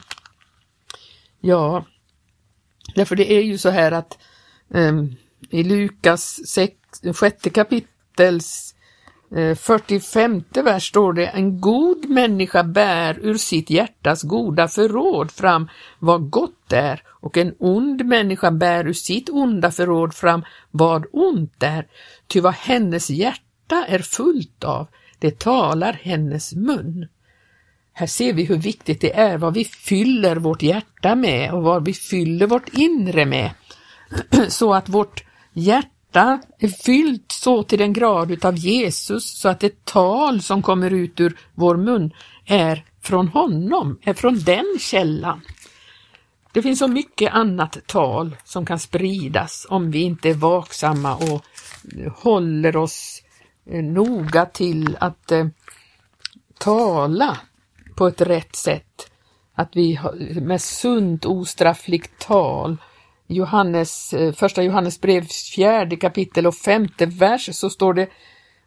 Ja, 1.39 1.85
därför 2.95 3.15
det 3.15 3.33
är 3.33 3.41
ju 3.41 3.57
så 3.57 3.69
här 3.69 3.91
att 3.91 4.17
um, 4.67 5.15
i 5.49 5.63
Lukas 5.63 6.47
6, 6.47 6.75
sjätte 7.13 7.49
kapitels 7.49 8.75
Eh, 9.35 9.55
45 9.55 10.43
vers 10.53 10.87
står 10.87 11.13
det, 11.13 11.25
en 11.25 11.61
god 11.61 12.09
människa 12.09 12.63
bär 12.63 13.19
ur 13.21 13.37
sitt 13.37 13.69
hjärtas 13.69 14.23
goda 14.23 14.67
förråd 14.67 15.31
fram 15.31 15.69
vad 15.99 16.29
gott 16.29 16.73
är 16.73 17.03
och 17.07 17.37
en 17.37 17.55
ond 17.59 18.05
människa 18.05 18.51
bär 18.51 18.87
ur 18.87 18.93
sitt 18.93 19.29
onda 19.29 19.71
förråd 19.71 20.13
fram 20.13 20.43
vad 20.71 21.05
ont 21.11 21.63
är. 21.63 21.87
Ty 22.27 22.41
vad 22.41 22.53
hennes 22.53 23.09
hjärta 23.09 23.85
är 23.87 23.99
fullt 23.99 24.63
av, 24.63 24.87
det 25.19 25.39
talar 25.39 25.93
hennes 25.93 26.53
mun. 26.53 27.07
Här 27.93 28.07
ser 28.07 28.33
vi 28.33 28.43
hur 28.43 28.57
viktigt 28.57 29.01
det 29.01 29.13
är 29.19 29.37
vad 29.37 29.53
vi 29.53 29.65
fyller 29.65 30.35
vårt 30.35 30.61
hjärta 30.61 31.15
med 31.15 31.53
och 31.53 31.63
vad 31.63 31.85
vi 31.85 31.93
fyller 31.93 32.47
vårt 32.47 32.69
inre 32.69 33.25
med. 33.25 33.51
Så 34.47 34.73
att 34.73 34.89
vårt 34.89 35.23
hjärta 35.53 36.00
är 36.15 36.67
fyllt 36.67 37.31
så 37.31 37.63
till 37.63 37.79
den 37.79 37.93
grad 37.93 38.31
utav 38.31 38.55
Jesus 38.55 39.39
så 39.39 39.49
att 39.49 39.59
det 39.59 39.85
tal 39.85 40.41
som 40.41 40.61
kommer 40.61 40.93
ut 40.93 41.19
ur 41.19 41.37
vår 41.55 41.77
mun 41.77 42.11
är 42.45 42.85
från 43.01 43.27
honom, 43.27 43.99
är 44.01 44.13
från 44.13 44.39
den 44.39 44.77
källan. 44.79 45.41
Det 46.53 46.61
finns 46.61 46.79
så 46.79 46.87
mycket 46.87 47.33
annat 47.33 47.77
tal 47.87 48.35
som 48.43 48.65
kan 48.65 48.79
spridas 48.79 49.67
om 49.69 49.91
vi 49.91 50.01
inte 50.01 50.29
är 50.29 50.33
vaksamma 50.33 51.15
och 51.15 51.45
håller 52.15 52.77
oss 52.77 53.21
eh, 53.65 53.83
noga 53.83 54.45
till 54.45 54.97
att 54.99 55.31
eh, 55.31 55.47
tala 56.57 57.37
på 57.95 58.07
ett 58.07 58.21
rätt 58.21 58.55
sätt. 58.55 59.11
Att 59.55 59.75
vi 59.75 59.99
med 60.41 60.61
sunt 60.61 61.25
ostraffligt 61.25 62.19
tal 62.19 62.77
Johannes, 63.31 64.13
eh, 64.13 64.33
första 64.33 64.63
Johannes 64.63 65.01
brev, 65.01 65.25
fjärde 65.55 65.95
kapitel 65.95 66.47
och 66.47 66.55
femte 66.55 67.05
vers 67.05 67.49
så 67.55 67.69
står 67.69 67.93
det 67.93 68.09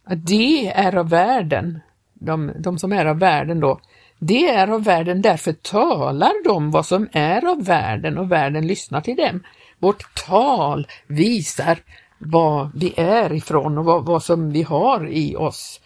att 0.05 0.27
det 0.27 0.69
är 0.69 0.97
av 0.97 1.09
världen, 1.09 1.81
de, 2.15 2.53
de 2.59 2.79
som 2.79 2.93
är 2.93 3.07
av 3.07 3.19
världen 3.19 3.61
då, 3.61 3.81
det 4.19 4.49
är 4.49 4.69
av 4.69 4.85
världen, 4.85 5.23
därför 5.23 5.53
talar 5.53 6.45
de 6.45 6.71
vad 6.71 6.87
som 6.87 7.09
är 7.13 7.45
av 7.45 7.65
världen 7.65 8.19
och 8.19 8.33
världen 8.33 8.67
lyssnar 8.67 9.01
till 9.01 9.17
dem. 9.17 9.43
Vårt 9.79 10.27
tal 10.27 10.87
visar 11.07 11.79
vad 12.19 12.71
vi 12.75 12.95
är 12.97 13.33
ifrån 13.33 13.79
och 13.79 13.85
vad, 13.85 14.07
vad 14.07 14.23
som 14.23 14.51
vi 14.51 14.63
har 14.63 15.09
i 15.09 15.37
oss. 15.37 15.81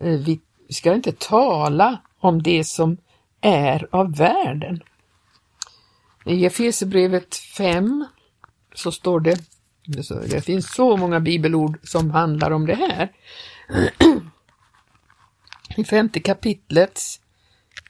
Eh, 0.00 0.18
vi 0.18 0.40
ska 0.68 0.94
inte 0.94 1.12
tala 1.12 1.98
om 2.20 2.42
det 2.42 2.64
som 2.64 2.96
är 3.40 3.88
av 3.90 4.16
världen. 4.16 4.82
I 6.24 6.46
Efesierbrevet 6.46 7.34
5 7.34 8.06
så 8.74 8.92
står 8.92 9.20
det, 9.20 9.38
det 10.30 10.44
finns 10.44 10.74
så 10.74 10.96
många 10.96 11.20
bibelord 11.20 11.78
som 11.82 12.10
handlar 12.10 12.50
om 12.50 12.66
det 12.66 12.74
här. 12.74 13.12
I 15.76 15.84
femte 15.84 16.20
kapitlets 16.20 17.20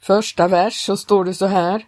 första 0.01 0.49
vers 0.49 0.75
så 0.75 0.97
står 0.97 1.25
det 1.25 1.35
så 1.35 1.47
här, 1.47 1.87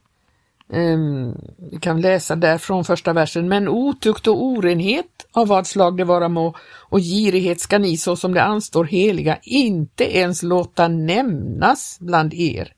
um, 0.69 1.35
vi 1.71 1.79
kan 1.81 2.01
läsa 2.01 2.37
där 2.37 2.59
från 2.59 2.85
första 2.85 3.13
versen, 3.13 3.49
men 3.49 3.69
otukt 3.69 4.27
och 4.27 4.45
orenhet 4.45 5.27
av 5.33 5.49
vad 5.49 5.67
slag 5.67 5.97
det 5.97 6.05
vara 6.05 6.29
må 6.29 6.55
och 6.89 7.01
girighet 7.01 7.61
ska 7.61 7.79
ni 7.79 7.97
så 7.97 8.17
som 8.17 8.35
det 8.35 8.43
anstår 8.43 8.85
heliga 8.85 9.39
inte 9.43 10.17
ens 10.17 10.43
låta 10.43 10.89
nämnas 10.89 11.99
bland 12.01 12.35
er 12.35 12.73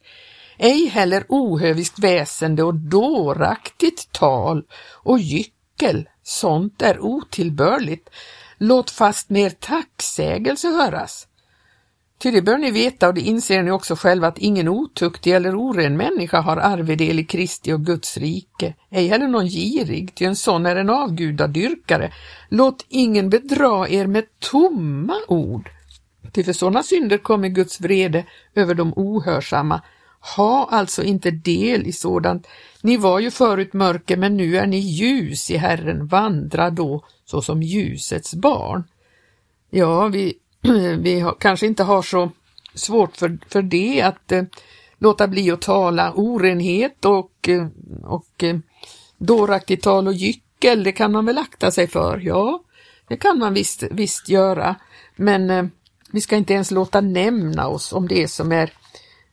ej 0.59 0.87
heller 0.87 1.25
ohöviskt 1.29 1.99
väsende 1.99 2.63
och 2.63 2.75
dåraktigt 2.75 4.13
tal 4.13 4.65
och 4.93 5.19
gyckel, 5.19 6.09
sånt 6.23 6.83
är 6.83 7.01
otillbörligt. 7.01 8.09
Låt 8.59 8.91
fast 8.91 9.31
mer 9.31 9.51
tacksägelse 9.51 10.69
höras. 10.69 11.29
Ty 12.19 12.31
det 12.31 12.43
bör 12.43 12.59
ni 12.59 12.71
veta 12.71 13.09
och 13.09 13.15
det 13.15 13.21
inser 13.21 13.63
ni 13.63 13.71
också 13.71 13.97
själva 13.97 14.29
att 14.29 14.39
ingen 14.39 14.69
otuktig 14.69 15.33
eller 15.33 15.61
oren 15.61 15.97
människa 15.97 16.41
har 16.41 16.57
arvedel 16.57 17.19
i 17.19 17.25
Kristi 17.25 17.73
och 17.73 17.87
Guds 17.87 18.17
rike, 18.17 18.75
ej 18.91 19.09
heller 19.09 19.29
någon 19.29 19.47
girig, 19.49 20.15
ty 20.15 20.25
en 20.25 20.37
sån 20.37 20.67
är 20.67 20.77
en 20.77 20.91
avgudadyrkare. 20.91 22.13
Låt 22.49 22.85
ingen 22.89 23.31
bedra 23.31 23.89
er 23.89 24.07
med 24.07 24.25
tomma 24.39 25.17
ord, 25.29 25.71
ty 26.33 26.45
för 26.45 26.53
sådana 26.53 26.83
synder 26.83 27.19
kommer 27.19 27.49
Guds 27.49 27.81
vrede 27.81 28.25
över 28.55 28.75
de 28.75 28.93
ohörsamma, 28.97 29.83
ha 30.21 30.69
alltså 30.71 31.03
inte 31.03 31.31
del 31.31 31.87
i 31.87 31.93
sådant. 31.93 32.47
Ni 32.83 32.97
var 32.97 33.21
ju 33.21 33.31
förut 33.31 33.73
mörker, 33.73 34.17
men 34.17 34.37
nu 34.37 34.57
är 34.57 34.67
ni 34.67 34.79
ljus 34.79 35.51
i 35.51 35.57
Herren, 35.57 36.07
vandra 36.07 36.71
då 36.71 37.05
såsom 37.25 37.63
ljusets 37.63 38.35
barn. 38.35 38.85
Ja, 39.71 40.07
vi, 40.07 40.35
vi 40.99 41.21
har, 41.21 41.37
kanske 41.41 41.67
inte 41.67 41.83
har 41.83 42.03
så 42.03 42.31
svårt 42.75 43.17
för, 43.17 43.39
för 43.49 43.63
det 43.63 44.03
att 44.03 44.33
eh, 44.33 44.43
låta 44.99 45.29
bli 45.29 45.51
att 45.51 45.61
tala 45.61 46.13
orenhet 46.13 47.05
och, 47.05 47.49
eh, 47.49 47.67
och 48.05 48.45
eh, 48.45 48.57
dåraktigt 49.19 49.83
tal 49.83 50.07
och 50.07 50.15
gyckel, 50.15 50.85
det 50.85 50.93
kan 50.93 51.13
man 51.13 51.27
väl 51.27 51.39
akta 51.39 51.71
sig 51.71 51.87
för, 51.87 52.19
ja, 52.19 52.63
det 53.09 53.17
kan 53.17 53.39
man 53.39 53.55
visst, 53.55 53.83
visst 53.91 54.29
göra, 54.29 54.77
men 55.17 55.51
eh, 55.51 55.65
vi 56.11 56.21
ska 56.21 56.37
inte 56.37 56.55
ens 56.55 56.71
låta 56.71 57.01
nämna 57.01 57.69
oss 57.69 57.93
om 57.93 58.09
det 58.09 58.29
som 58.29 58.53
är, 58.53 58.73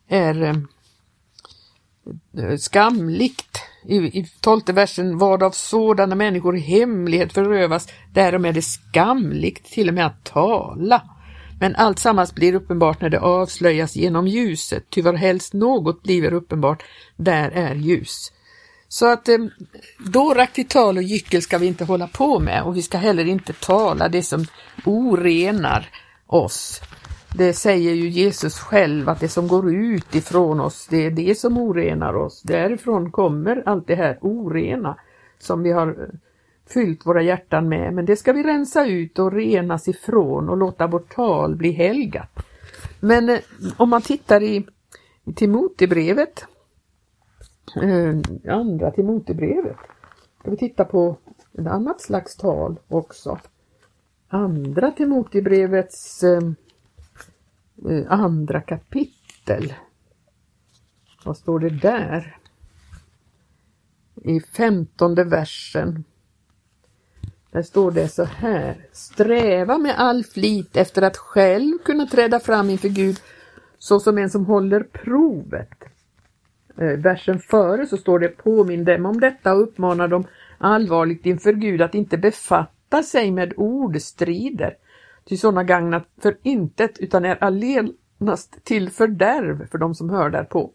är 0.07 0.43
eh, 0.43 0.53
skamligt. 2.59 3.59
I, 3.85 3.95
i 3.95 4.25
tolfte 4.41 4.73
versen, 4.73 5.17
vad 5.17 5.43
av 5.43 5.51
sådana 5.51 6.15
människor 6.15 6.57
i 6.57 6.59
hemlighet 6.59 7.33
förövas, 7.33 7.87
därom 8.13 8.45
är 8.45 8.53
det 8.53 8.61
skamligt 8.61 9.65
till 9.65 9.87
och 9.87 9.93
med 9.93 10.05
att 10.05 10.23
tala. 10.23 11.01
Men 11.59 11.75
allt 11.75 11.99
sammans 11.99 12.35
blir 12.35 12.55
uppenbart 12.55 13.01
när 13.01 13.09
det 13.09 13.19
avslöjas 13.19 13.95
genom 13.95 14.27
ljuset, 14.27 14.89
ty 14.89 15.01
helst 15.01 15.53
något 15.53 16.03
blir 16.03 16.33
uppenbart, 16.33 16.83
där 17.15 17.51
är 17.51 17.75
ljus. 17.75 18.31
Så 18.87 19.11
att 19.11 19.29
eh, 19.29 19.37
dåraktigt 19.99 20.69
tal 20.69 20.97
och 20.97 21.03
gyckel 21.03 21.41
ska 21.41 21.57
vi 21.57 21.67
inte 21.67 21.85
hålla 21.85 22.07
på 22.07 22.39
med 22.39 22.63
och 22.63 22.77
vi 22.77 22.81
ska 22.81 22.97
heller 22.97 23.25
inte 23.25 23.53
tala 23.53 24.09
det 24.09 24.23
som 24.23 24.45
orenar 24.85 25.89
oss. 26.27 26.81
Det 27.35 27.53
säger 27.53 27.93
ju 27.93 28.09
Jesus 28.09 28.59
själv 28.59 29.09
att 29.09 29.19
det 29.19 29.29
som 29.29 29.47
går 29.47 29.73
ut 29.73 30.15
ifrån 30.15 30.59
oss, 30.59 30.87
det 30.89 31.05
är 31.05 31.11
det 31.11 31.35
som 31.37 31.57
orenar 31.57 32.15
oss. 32.15 32.41
Därifrån 32.41 33.11
kommer 33.11 33.63
allt 33.65 33.87
det 33.87 33.95
här 33.95 34.17
orena 34.21 34.97
som 35.39 35.63
vi 35.63 35.71
har 35.71 36.09
fyllt 36.69 37.05
våra 37.05 37.21
hjärtan 37.21 37.69
med. 37.69 37.93
Men 37.93 38.05
det 38.05 38.15
ska 38.15 38.33
vi 38.33 38.43
rensa 38.43 38.85
ut 38.85 39.19
och 39.19 39.31
renas 39.31 39.87
ifrån 39.87 40.49
och 40.49 40.57
låta 40.57 40.87
vårt 40.87 41.15
tal 41.15 41.55
bli 41.55 41.71
helgat. 41.71 42.29
Men 42.99 43.29
eh, 43.29 43.39
om 43.77 43.89
man 43.89 44.01
tittar 44.01 44.43
i, 44.43 44.67
i 45.25 45.33
Timotebrevet, 45.33 46.45
eh, 47.75 48.53
andra 48.53 48.91
Timotebrevet, 48.91 49.77
ska 50.39 50.51
vi 50.51 50.57
titta 50.57 50.85
på 50.85 51.17
ett 51.57 51.67
annat 51.67 52.01
slags 52.01 52.35
tal 52.35 52.79
också. 52.87 53.39
Andra 54.27 54.91
Timotebrevets 54.91 56.23
Eh, 56.23 56.41
Eh, 57.89 58.11
andra 58.11 58.61
kapitel. 58.61 59.73
Vad 61.23 61.37
står 61.37 61.59
det 61.59 61.69
där? 61.69 62.37
I 64.15 64.39
femtonde 64.39 65.23
versen. 65.23 66.03
Där 67.51 67.61
står 67.61 67.91
det 67.91 68.07
så 68.07 68.23
här. 68.23 68.87
Sträva 68.91 69.77
med 69.77 69.95
all 69.97 70.23
flit 70.23 70.77
efter 70.77 71.01
att 71.01 71.17
själv 71.17 71.77
kunna 71.85 72.05
träda 72.05 72.39
fram 72.39 72.69
inför 72.69 72.89
Gud 72.89 73.19
såsom 73.77 74.17
en 74.17 74.29
som 74.29 74.45
håller 74.45 74.83
provet. 74.83 75.83
Eh, 76.77 76.97
versen 76.97 77.39
före 77.39 77.87
så 77.87 77.97
står 77.97 78.19
det 78.19 78.27
påminn 78.27 78.85
dem 78.85 79.05
om 79.05 79.19
detta 79.19 79.53
och 79.53 79.63
uppmanar 79.63 80.07
dem 80.07 80.27
allvarligt 80.57 81.25
inför 81.25 81.53
Gud 81.53 81.81
att 81.81 81.95
inte 81.95 82.17
befatta 82.17 83.03
sig 83.03 83.31
med 83.31 83.53
ordstrider 83.57 84.77
Ty 85.25 85.37
sådana 85.37 85.63
gagnat 85.63 86.07
för 86.21 86.37
intet 86.43 86.99
utan 86.99 87.25
är 87.25 87.43
allenast 87.43 88.63
till 88.63 88.89
fördärv 88.89 89.67
för 89.67 89.77
de 89.77 89.95
som 89.95 90.09
hör 90.09 90.29
därpå. 90.29 90.71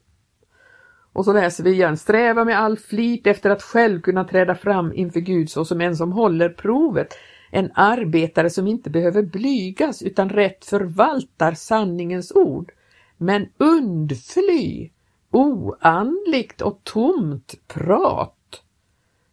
Och 1.12 1.25
så 1.25 1.33
läser 1.33 1.64
vi 1.64 1.71
igen, 1.71 1.97
sträva 1.97 2.45
med 2.45 2.59
all 2.59 2.78
flit 2.78 3.26
efter 3.26 3.50
att 3.50 3.62
själv 3.62 4.00
kunna 4.00 4.25
träda 4.25 4.55
fram 4.55 4.93
inför 4.93 5.21
Gud 5.21 5.50
såsom 5.50 5.81
en 5.81 5.97
som 5.97 6.12
håller 6.12 6.49
provet, 6.49 7.14
en 7.50 7.71
arbetare 7.75 8.50
som 8.50 8.67
inte 8.67 8.90
behöver 8.90 9.23
blygas 9.23 10.02
utan 10.02 10.28
rätt 10.28 10.64
förvaltar 10.64 11.52
sanningens 11.52 12.33
ord. 12.33 12.73
Men 13.17 13.47
undfly 13.59 14.90
oandligt 15.31 16.61
och 16.61 16.81
tomt 16.85 17.55
prat. 17.67 18.62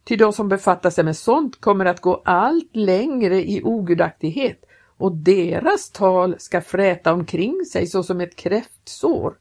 Ty 0.03 0.15
de 0.15 0.33
som 0.33 0.49
befattar 0.49 0.89
sig 0.89 1.03
med 1.03 1.17
sånt 1.17 1.61
kommer 1.61 1.85
att 1.85 2.01
gå 2.01 2.21
allt 2.25 2.75
längre 2.75 3.49
i 3.49 3.61
ogudaktighet 3.63 4.64
och 4.97 5.11
deras 5.11 5.89
tal 5.89 6.35
ska 6.39 6.61
fräta 6.61 7.13
omkring 7.13 7.65
sig 7.65 7.87
såsom 7.87 8.21
ett 8.21 8.35
kräftsår. 8.35 9.37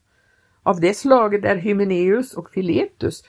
Av 0.62 0.80
det 0.80 0.94
slaget 0.94 1.44
är 1.44 1.56
Hymeneus 1.56 2.34
och 2.34 2.50
Filetus, 2.50 3.24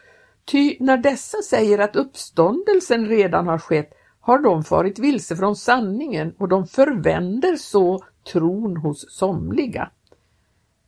ty 0.45 0.77
när 0.79 0.97
dessa 0.97 1.37
säger 1.41 1.79
att 1.79 1.95
uppståndelsen 1.95 3.07
redan 3.07 3.47
har 3.47 3.57
skett 3.57 3.93
har 4.19 4.39
de 4.39 4.63
farit 4.63 4.99
vilse 4.99 5.35
från 5.35 5.55
sanningen 5.55 6.33
och 6.37 6.47
de 6.47 6.67
förvänder 6.67 7.55
så 7.55 8.03
tron 8.31 8.77
hos 8.77 9.11
somliga. 9.11 9.89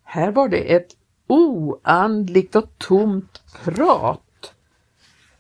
Här 0.03 0.32
var 0.32 0.50
det 0.50 0.75
ett 0.75 0.96
oandligt 1.27 2.56
och 2.56 2.77
tomt 2.77 3.41
prat. 3.63 4.53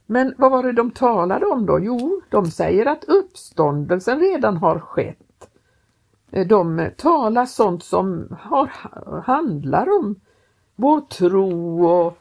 Men 0.05 0.33
vad 0.37 0.51
var 0.51 0.63
det 0.63 0.71
de 0.71 0.91
talade 0.91 1.45
om 1.45 1.65
då? 1.65 1.79
Jo, 1.79 2.21
de 2.29 2.51
säger 2.51 2.85
att 2.85 3.03
uppståndelsen 3.03 4.19
redan 4.19 4.57
har 4.57 4.79
skett. 4.79 5.26
Eh, 6.31 6.47
de 6.47 6.89
talar 6.97 7.45
sånt 7.45 7.83
som 7.83 8.37
har, 8.39 8.71
handlar 9.21 9.87
om 9.99 10.15
vår 10.75 11.01
tro 11.01 11.85
och, 11.87 12.17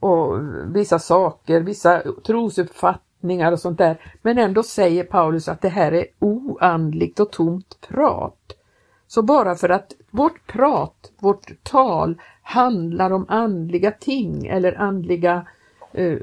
och 0.00 0.40
vissa 0.76 0.98
saker, 0.98 1.60
vissa 1.60 2.02
trosuppfattningar 2.26 3.52
och 3.52 3.60
sånt 3.60 3.78
där. 3.78 4.18
Men 4.22 4.38
ändå 4.38 4.62
säger 4.62 5.04
Paulus 5.04 5.48
att 5.48 5.60
det 5.60 5.68
här 5.68 5.92
är 5.92 6.06
oandligt 6.18 7.20
och 7.20 7.30
tomt 7.30 7.78
prat. 7.88 8.52
Så 9.06 9.22
bara 9.22 9.54
för 9.54 9.68
att 9.68 9.92
vårt 10.10 10.46
prat, 10.46 11.12
vårt 11.18 11.64
tal 11.64 12.20
handlar 12.42 13.10
om 13.10 13.26
andliga 13.28 13.90
ting 13.90 14.46
eller 14.46 14.80
andliga 14.80 15.46
eh, 15.92 16.18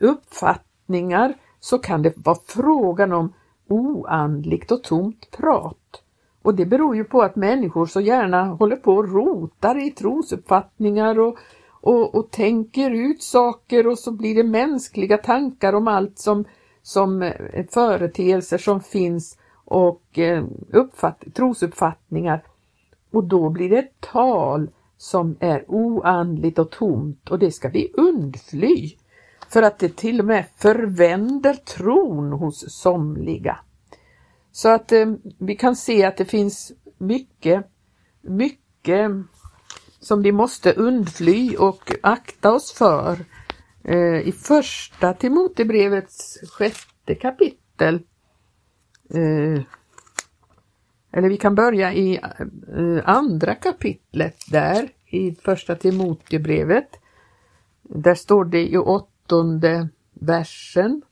uppfattningar 0.00 1.34
så 1.60 1.78
kan 1.78 2.02
det 2.02 2.12
vara 2.16 2.38
frågan 2.46 3.12
om 3.12 3.32
oandligt 3.68 4.70
och 4.70 4.82
tomt 4.82 5.30
prat. 5.30 6.02
Och 6.42 6.54
det 6.54 6.66
beror 6.66 6.96
ju 6.96 7.04
på 7.04 7.22
att 7.22 7.36
människor 7.36 7.86
så 7.86 8.00
gärna 8.00 8.44
håller 8.44 8.76
på 8.76 8.94
och 8.94 9.12
rotar 9.12 9.86
i 9.86 9.90
trosuppfattningar 9.90 11.18
och, 11.18 11.38
och, 11.80 12.14
och 12.14 12.30
tänker 12.30 12.90
ut 12.90 13.22
saker 13.22 13.86
och 13.86 13.98
så 13.98 14.12
blir 14.12 14.34
det 14.34 14.44
mänskliga 14.44 15.18
tankar 15.18 15.72
om 15.72 15.88
allt 15.88 16.18
som, 16.18 16.44
som 16.82 17.22
eh, 17.22 17.66
företeelser 17.70 18.58
som 18.58 18.80
finns 18.80 19.38
och 19.64 20.18
eh, 20.18 20.44
uppfatt, 20.72 21.24
trosuppfattningar. 21.34 22.42
Och 23.10 23.24
då 23.24 23.50
blir 23.50 23.70
det 23.70 23.78
ett 23.78 24.00
tal 24.00 24.70
som 24.96 25.36
är 25.40 25.64
oandligt 25.68 26.58
och 26.58 26.70
tomt 26.70 27.30
och 27.30 27.38
det 27.38 27.50
ska 27.50 27.68
vi 27.68 27.92
undfly 27.94 28.96
för 29.48 29.62
att 29.62 29.78
det 29.78 29.96
till 29.96 30.20
och 30.20 30.26
med 30.26 30.44
förvänder 30.56 31.54
tron 31.54 32.32
hos 32.32 32.70
somliga. 32.70 33.58
Så 34.52 34.68
att 34.68 34.92
eh, 34.92 35.06
vi 35.38 35.56
kan 35.56 35.76
se 35.76 36.04
att 36.04 36.16
det 36.16 36.24
finns 36.24 36.72
mycket, 36.98 37.66
mycket 38.22 39.10
som 40.00 40.22
vi 40.22 40.32
måste 40.32 40.72
undfly 40.72 41.56
och 41.56 41.92
akta 42.02 42.52
oss 42.52 42.72
för. 42.72 43.18
Eh, 43.84 44.28
I 44.28 44.32
första 44.32 45.14
Timotebrevets 45.14 46.38
sjätte 46.50 47.14
kapitel 47.14 47.94
eh, 49.10 49.62
eller 51.12 51.28
vi 51.28 51.36
kan 51.36 51.54
börja 51.54 51.92
i 51.92 52.16
eh, 52.16 53.02
andra 53.04 53.54
kapitlet 53.54 54.36
där 54.50 54.88
i 55.06 55.34
första 55.34 55.74
Timotebrevet. 55.74 56.88
Där 57.82 58.14
står 58.14 58.44
det 58.44 58.68
i 58.68 58.78
åttonde 58.78 59.88
versen. 60.12 61.02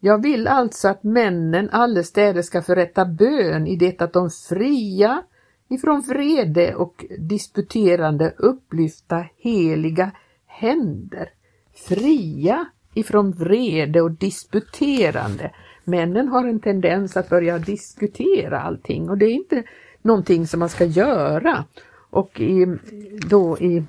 Jag 0.00 0.22
vill 0.22 0.46
alltså 0.46 0.88
att 0.88 1.04
männen 1.04 1.70
allestädes 1.70 2.46
ska 2.46 2.62
förrätta 2.62 3.04
bön 3.04 3.66
i 3.66 3.76
det 3.76 4.02
att 4.02 4.12
de 4.12 4.30
fria 4.48 5.22
ifrån 5.68 6.00
vrede 6.00 6.74
och 6.74 7.04
disputerande 7.18 8.34
upplyfta 8.36 9.26
heliga 9.36 10.10
händer. 10.46 11.30
Fria 11.74 12.66
ifrån 12.94 13.32
vrede 13.32 14.00
och 14.00 14.10
disputerande. 14.10 15.54
Männen 15.84 16.28
har 16.28 16.46
en 16.48 16.60
tendens 16.60 17.16
att 17.16 17.28
börja 17.28 17.58
diskutera 17.58 18.60
allting 18.60 19.10
och 19.10 19.18
det 19.18 19.26
är 19.26 19.32
inte 19.32 19.62
någonting 20.02 20.46
som 20.46 20.60
man 20.60 20.68
ska 20.68 20.84
göra. 20.84 21.64
Och 22.10 22.40
i, 22.40 22.66
då 23.28 23.58
i, 23.58 23.84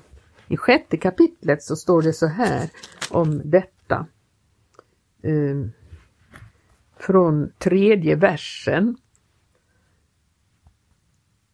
i 0.48 0.56
sjätte 0.56 0.96
kapitlet 0.96 1.62
så 1.62 1.76
står 1.76 2.02
det 2.02 2.12
så 2.12 2.26
här 2.26 2.70
om 3.10 3.40
detta. 3.44 4.06
Eh, 5.22 5.81
från 7.02 7.52
tredje 7.58 8.16
versen. 8.16 8.96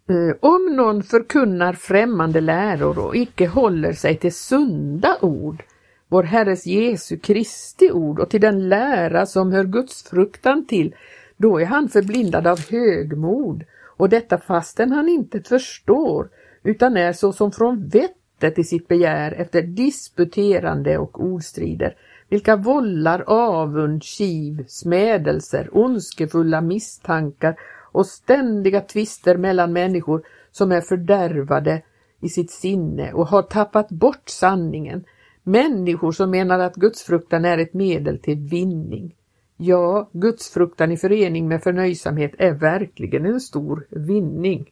Eh, 0.09 0.37
om 0.41 0.77
någon 0.77 1.03
förkunnar 1.03 1.73
främmande 1.73 2.41
läror 2.41 2.99
och 2.99 3.17
icke 3.17 3.47
håller 3.47 3.93
sig 3.93 4.17
till 4.17 4.35
sunda 4.35 5.17
ord 5.21 5.63
vår 6.09 6.23
Herres 6.23 6.67
Jesu 6.67 7.19
Kristi 7.19 7.91
ord 7.93 8.21
och 8.21 8.31
till 8.31 8.41
den 8.41 8.69
lära 8.69 9.27
som 9.27 9.53
hör 9.53 9.65
Guds 9.65 10.03
fruktan 10.03 10.67
till, 10.67 10.95
då 11.37 11.61
är 11.61 11.65
han 11.65 11.89
förblindad 11.89 12.47
av 12.47 12.71
högmod 12.71 13.65
och 13.97 14.09
detta 14.09 14.39
fastän 14.39 14.93
han 14.93 15.09
inte 15.09 15.41
förstår 15.41 16.29
utan 16.63 16.97
är 16.97 17.13
så 17.13 17.33
som 17.33 17.53
från 17.53 17.89
vettet 17.89 18.59
i 18.59 18.65
sitt 18.65 18.89
begär 18.89 19.33
efter 19.33 19.63
disputerande 19.63 20.99
och 20.99 21.25
ordstrider, 21.25 21.97
vilka 22.29 22.57
vållar 22.57 23.25
avund, 23.27 24.03
kiv, 24.03 24.65
smädelser, 24.69 25.69
ondskefulla 25.73 26.61
misstankar 26.61 27.57
och 27.93 28.07
ständiga 28.07 28.81
tvister 28.81 29.37
mellan 29.37 29.73
människor 29.73 30.23
som 30.51 30.73
är 30.73 30.81
fördärvade 30.81 31.83
i 32.21 32.29
sitt 32.29 32.51
sinne 32.51 33.13
och 33.13 33.29
har 33.29 33.43
tappat 33.43 33.89
bort 33.89 34.29
sanningen, 34.29 35.05
Människor 35.49 36.13
som 36.13 36.31
menar 36.31 36.59
att 36.59 36.75
gudsfruktan 36.75 37.45
är 37.45 37.59
ett 37.59 37.75
medel 37.75 38.19
till 38.19 38.39
vinning. 38.39 39.15
Ja, 39.57 40.09
gudsfruktan 40.13 40.93
i 40.93 40.97
förening 40.97 41.49
med 41.49 41.63
förnöjsamhet 41.63 42.33
är 42.39 42.53
verkligen 42.53 43.27
en 43.27 43.41
stor 43.41 43.87
vinning. 43.91 44.71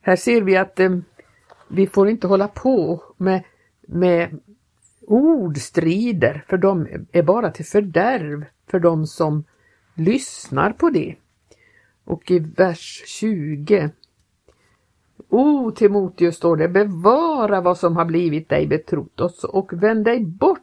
Här 0.00 0.16
ser 0.16 0.42
vi 0.42 0.56
att 0.56 0.80
eh, 0.80 0.96
vi 1.68 1.86
får 1.86 2.08
inte 2.08 2.26
hålla 2.26 2.48
på 2.48 3.02
med, 3.16 3.42
med 3.86 4.40
Ord 5.06 5.58
strider, 5.58 6.44
för 6.48 6.56
de 6.56 6.86
är 7.12 7.22
bara 7.22 7.50
till 7.50 7.64
fördärv 7.64 8.44
för 8.70 8.80
de 8.80 9.06
som 9.06 9.44
lyssnar 9.94 10.72
på 10.72 10.90
det. 10.90 11.14
Och 12.04 12.30
i 12.30 12.38
vers 12.38 13.02
20 13.06 13.90
O 15.28 15.70
Timoteus 15.70 16.36
står 16.36 16.56
det, 16.56 16.68
bevara 16.68 17.60
vad 17.60 17.78
som 17.78 17.96
har 17.96 18.04
blivit 18.04 18.48
dig 18.48 18.66
betrott 18.66 19.20
oss 19.20 19.44
och 19.44 19.82
vänd 19.82 20.04
dig 20.04 20.24
bort 20.24 20.60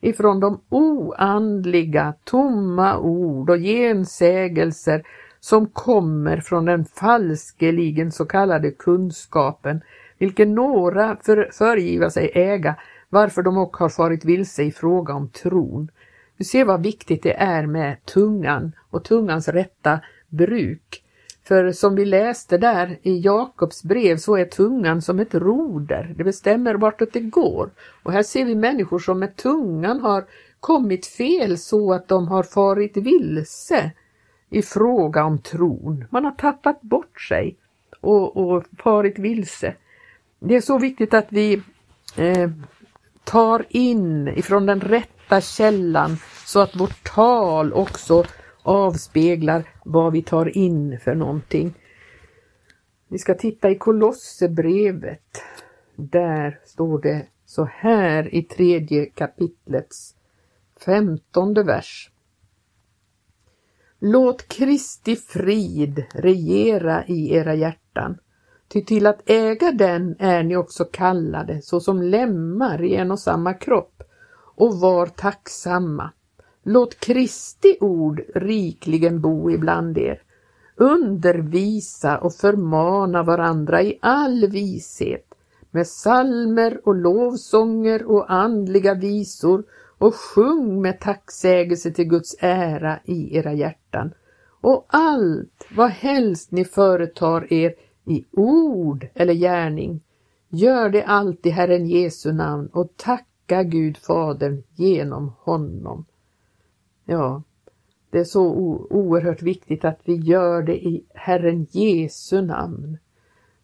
ifrån 0.00 0.40
de 0.40 0.60
oandliga, 0.68 2.14
tomma 2.24 2.98
ord 2.98 3.50
och 3.50 3.58
gensägelser 3.58 5.02
som 5.40 5.66
kommer 5.66 6.40
från 6.40 6.64
den 6.64 6.84
falskeligen 6.84 8.12
så 8.12 8.24
kallade 8.24 8.70
kunskapen, 8.70 9.80
vilken 10.18 10.54
några 10.54 11.16
för, 11.16 11.50
föregiva 11.52 12.10
sig 12.10 12.30
äga, 12.34 12.76
varför 13.14 13.42
de 13.42 13.58
också 13.58 13.84
har 13.84 13.88
farit 13.88 14.24
vilse 14.24 14.62
i 14.62 14.72
fråga 14.72 15.14
om 15.14 15.28
tron. 15.28 15.90
Du 16.36 16.44
ser 16.44 16.64
vad 16.64 16.82
viktigt 16.82 17.22
det 17.22 17.34
är 17.34 17.66
med 17.66 18.04
tungan 18.04 18.72
och 18.90 19.04
tungans 19.04 19.48
rätta 19.48 20.00
bruk. 20.28 21.02
För 21.44 21.72
som 21.72 21.94
vi 21.94 22.04
läste 22.04 22.58
där 22.58 22.98
i 23.02 23.20
Jakobs 23.20 23.82
brev 23.82 24.16
så 24.16 24.36
är 24.36 24.44
tungan 24.44 25.02
som 25.02 25.20
ett 25.20 25.34
roder, 25.34 26.14
det 26.16 26.24
bestämmer 26.24 26.74
vartåt 26.74 27.12
det 27.12 27.20
går. 27.20 27.70
Och 28.02 28.12
här 28.12 28.22
ser 28.22 28.44
vi 28.44 28.54
människor 28.54 28.98
som 28.98 29.18
med 29.18 29.36
tungan 29.36 30.00
har 30.00 30.24
kommit 30.60 31.06
fel 31.06 31.58
så 31.58 31.92
att 31.92 32.08
de 32.08 32.28
har 32.28 32.42
farit 32.42 32.96
vilse 32.96 33.90
i 34.50 34.62
fråga 34.62 35.24
om 35.24 35.38
tron. 35.38 36.04
Man 36.10 36.24
har 36.24 36.32
tappat 36.32 36.80
bort 36.80 37.20
sig 37.20 37.56
och, 38.00 38.36
och 38.36 38.64
farit 38.78 39.18
vilse. 39.18 39.74
Det 40.38 40.56
är 40.56 40.60
så 40.60 40.78
viktigt 40.78 41.14
att 41.14 41.26
vi 41.28 41.62
eh, 42.16 42.50
tar 43.24 43.66
in 43.68 44.28
ifrån 44.28 44.66
den 44.66 44.80
rätta 44.80 45.40
källan 45.40 46.16
så 46.46 46.60
att 46.60 46.76
vårt 46.76 47.04
tal 47.14 47.72
också 47.72 48.24
avspeglar 48.62 49.64
vad 49.84 50.12
vi 50.12 50.22
tar 50.22 50.58
in 50.58 50.98
för 51.00 51.14
någonting. 51.14 51.74
Vi 53.08 53.18
ska 53.18 53.34
titta 53.34 53.70
i 53.70 53.74
Kolosserbrevet. 53.78 55.42
Där 55.96 56.60
står 56.64 57.02
det 57.02 57.26
så 57.46 57.64
här 57.64 58.34
i 58.34 58.42
tredje 58.42 59.06
kapitlets 59.06 60.14
femtonde 60.84 61.62
vers. 61.62 62.10
Låt 63.98 64.48
Kristi 64.48 65.16
frid 65.16 66.04
regera 66.14 67.04
i 67.06 67.34
era 67.34 67.54
hjärtan, 67.54 68.18
ty 68.74 68.84
till 68.84 69.06
att 69.06 69.30
äga 69.30 69.72
den 69.72 70.16
är 70.18 70.42
ni 70.42 70.56
också 70.56 70.84
kallade 70.84 71.62
såsom 71.62 72.02
lemmar 72.02 72.82
i 72.82 72.94
en 72.94 73.10
och 73.10 73.18
samma 73.18 73.54
kropp 73.54 74.02
och 74.56 74.74
var 74.74 75.06
tacksamma. 75.06 76.10
Låt 76.62 77.00
Kristi 77.00 77.76
ord 77.80 78.22
rikligen 78.34 79.20
bo 79.20 79.50
ibland 79.50 79.98
er. 79.98 80.22
Undervisa 80.76 82.18
och 82.18 82.34
förmana 82.34 83.22
varandra 83.22 83.82
i 83.82 83.98
all 84.02 84.46
vishet 84.46 85.34
med 85.70 85.86
salmer 85.86 86.80
och 86.84 86.94
lovsånger 86.94 88.04
och 88.04 88.32
andliga 88.32 88.94
visor 88.94 89.64
och 89.98 90.14
sjung 90.14 90.82
med 90.82 91.00
tacksägelse 91.00 91.90
till 91.90 92.08
Guds 92.08 92.36
ära 92.40 92.98
i 93.04 93.36
era 93.36 93.52
hjärtan. 93.52 94.14
Och 94.60 94.86
allt 94.88 95.66
vad 95.76 95.90
helst 95.90 96.50
ni 96.50 96.64
företar 96.64 97.52
er, 97.52 97.74
i 98.04 98.24
ord 98.30 99.06
eller 99.14 99.34
gärning. 99.34 100.00
Gör 100.48 100.88
det 100.88 101.04
allt 101.04 101.46
i 101.46 101.50
Herren 101.50 101.86
Jesu 101.86 102.32
namn 102.32 102.68
och 102.72 102.96
tacka 102.96 103.62
Gud 103.62 103.96
Fadern 103.96 104.62
genom 104.74 105.32
honom. 105.38 106.04
Ja, 107.04 107.42
det 108.10 108.18
är 108.18 108.24
så 108.24 108.44
oerhört 108.90 109.42
viktigt 109.42 109.84
att 109.84 110.00
vi 110.04 110.14
gör 110.14 110.62
det 110.62 110.84
i 110.86 111.04
Herren 111.14 111.66
Jesu 111.70 112.42
namn. 112.42 112.98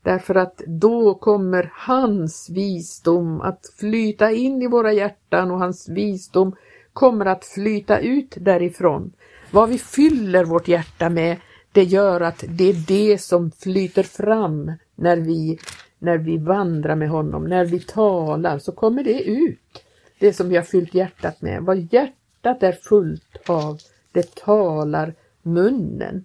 Därför 0.03 0.35
att 0.35 0.63
då 0.67 1.15
kommer 1.15 1.73
hans 1.75 2.51
visdom 2.51 3.41
att 3.41 3.67
flyta 3.79 4.31
in 4.31 4.63
i 4.63 4.67
våra 4.67 4.93
hjärtan 4.93 5.51
och 5.51 5.59
hans 5.59 5.89
visdom 5.89 6.57
kommer 6.93 7.27
att 7.27 7.45
flyta 7.45 7.99
ut 7.99 8.37
därifrån. 8.41 9.13
Vad 9.51 9.69
vi 9.69 9.79
fyller 9.79 10.45
vårt 10.45 10.69
hjärta 10.69 11.09
med, 11.09 11.37
det 11.73 11.85
gör 11.85 12.21
att 12.21 12.45
det 12.49 12.65
är 12.65 12.87
det 12.87 13.19
som 13.19 13.51
flyter 13.51 14.03
fram 14.03 14.73
när 14.95 15.17
vi, 15.17 15.59
när 15.99 16.19
vi 16.19 16.39
vandrar 16.39 16.95
med 16.95 17.09
honom, 17.11 17.45
när 17.45 17.65
vi 17.65 17.81
talar, 17.81 18.59
så 18.59 18.73
kommer 18.73 19.05
det 19.05 19.23
ut. 19.23 19.85
Det 20.19 20.33
som 20.33 20.49
vi 20.49 20.57
har 20.57 20.63
fyllt 20.63 20.95
hjärtat 20.95 21.43
med. 21.43 21.63
Vad 21.63 21.93
hjärtat 21.93 22.63
är 22.63 22.73
fullt 22.73 23.37
av, 23.49 23.79
det 24.13 24.35
talar 24.35 25.15
munnen. 25.43 26.25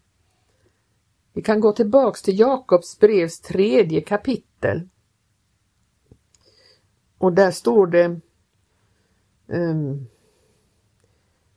Vi 1.33 1.41
kan 1.41 1.59
gå 1.59 1.71
tillbaks 1.71 2.21
till 2.21 2.39
Jakobs 2.39 2.99
brevs 2.99 3.39
tredje 3.39 4.01
kapitel. 4.01 4.89
Och 7.17 7.33
där 7.33 7.51
står 7.51 7.87
det 7.87 8.19
um, 9.47 10.07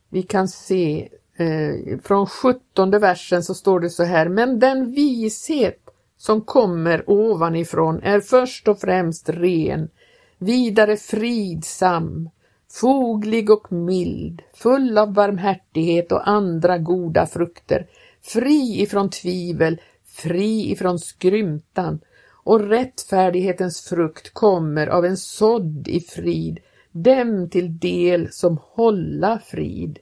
Vi 0.09 0.23
kan 0.23 0.47
se 0.47 1.09
Eh, 1.39 1.99
från 2.03 2.25
sjuttonde 2.25 2.99
versen 2.99 3.43
så 3.43 3.53
står 3.53 3.79
det 3.79 3.89
så 3.89 4.03
här, 4.03 4.29
men 4.29 4.59
den 4.59 4.91
vishet 4.91 5.89
som 6.17 6.41
kommer 6.41 7.09
ovanifrån 7.09 8.03
är 8.03 8.19
först 8.19 8.67
och 8.67 8.79
främst 8.79 9.29
ren, 9.29 9.89
vidare 10.37 10.97
fridsam, 10.97 12.29
foglig 12.71 13.49
och 13.49 13.71
mild, 13.71 14.41
full 14.53 14.97
av 14.97 15.13
barmhärtighet 15.13 16.11
och 16.11 16.27
andra 16.27 16.77
goda 16.77 17.25
frukter, 17.25 17.87
fri 18.21 18.81
ifrån 18.81 19.09
tvivel, 19.09 19.81
fri 20.05 20.71
ifrån 20.71 20.99
skrymtan 20.99 21.99
och 22.43 22.59
rättfärdighetens 22.59 23.81
frukt 23.81 24.33
kommer 24.33 24.87
av 24.87 25.05
en 25.05 25.17
sådd 25.17 25.87
i 25.87 25.99
frid, 25.99 26.59
dem 26.91 27.49
till 27.49 27.79
del 27.79 28.31
som 28.31 28.57
hålla 28.61 29.39
frid. 29.45 29.99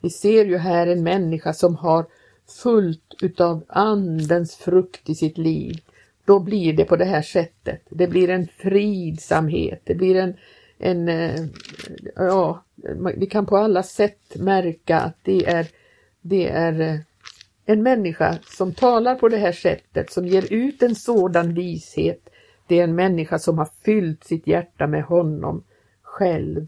Vi 0.00 0.10
ser 0.10 0.44
ju 0.44 0.56
här 0.56 0.86
en 0.86 1.02
människa 1.02 1.52
som 1.52 1.76
har 1.76 2.06
fullt 2.62 3.14
utav 3.22 3.64
andens 3.68 4.56
frukt 4.56 5.08
i 5.08 5.14
sitt 5.14 5.38
liv. 5.38 5.80
Då 6.24 6.40
blir 6.40 6.72
det 6.72 6.84
på 6.84 6.96
det 6.96 7.04
här 7.04 7.22
sättet. 7.22 7.82
Det 7.90 8.06
blir 8.06 8.30
en 8.30 8.48
fridsamhet, 8.58 9.80
det 9.84 9.94
blir 9.94 10.16
en, 10.16 10.34
en 10.78 11.08
eh, 11.08 11.44
ja, 12.16 12.64
vi 13.16 13.26
kan 13.26 13.46
på 13.46 13.56
alla 13.56 13.82
sätt 13.82 14.36
märka 14.36 15.00
att 15.00 15.16
det 15.22 15.46
är, 15.46 15.66
det 16.20 16.48
är 16.48 16.80
eh, 16.80 17.00
en 17.64 17.82
människa 17.82 18.38
som 18.56 18.74
talar 18.74 19.14
på 19.14 19.28
det 19.28 19.36
här 19.36 19.52
sättet, 19.52 20.12
som 20.12 20.26
ger 20.26 20.52
ut 20.52 20.82
en 20.82 20.94
sådan 20.94 21.54
vishet, 21.54 22.30
det 22.66 22.78
är 22.78 22.84
en 22.84 22.94
människa 22.94 23.38
som 23.38 23.58
har 23.58 23.68
fyllt 23.84 24.24
sitt 24.24 24.46
hjärta 24.46 24.86
med 24.86 25.04
honom 25.04 25.64
själv. 26.02 26.66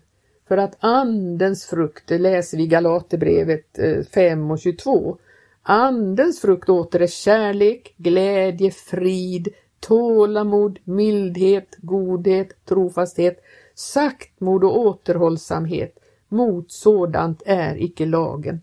För 0.53 0.57
att 0.57 0.77
andens 0.81 1.67
frukt, 1.67 2.05
det 2.07 2.19
läser 2.19 2.57
vi 2.57 2.63
i 2.63 2.67
Galaterbrevet 2.67 3.79
eh, 3.79 4.05
5 4.15 4.51
och 4.51 4.59
22, 4.59 5.19
andens 5.63 6.41
frukt 6.41 6.69
åter 6.69 7.03
är 7.03 7.07
kärlek, 7.07 7.95
glädje, 7.97 8.71
frid, 8.71 9.49
tålamod, 9.81 10.79
mildhet, 10.85 11.77
godhet, 11.79 12.65
trofasthet, 12.65 13.43
saktmod 13.75 14.65
och 14.65 14.79
återhållsamhet. 14.79 15.99
Mot 16.29 16.73
sådant 16.73 17.43
är 17.47 17.83
icke 17.83 18.07
lagen. 18.07 18.61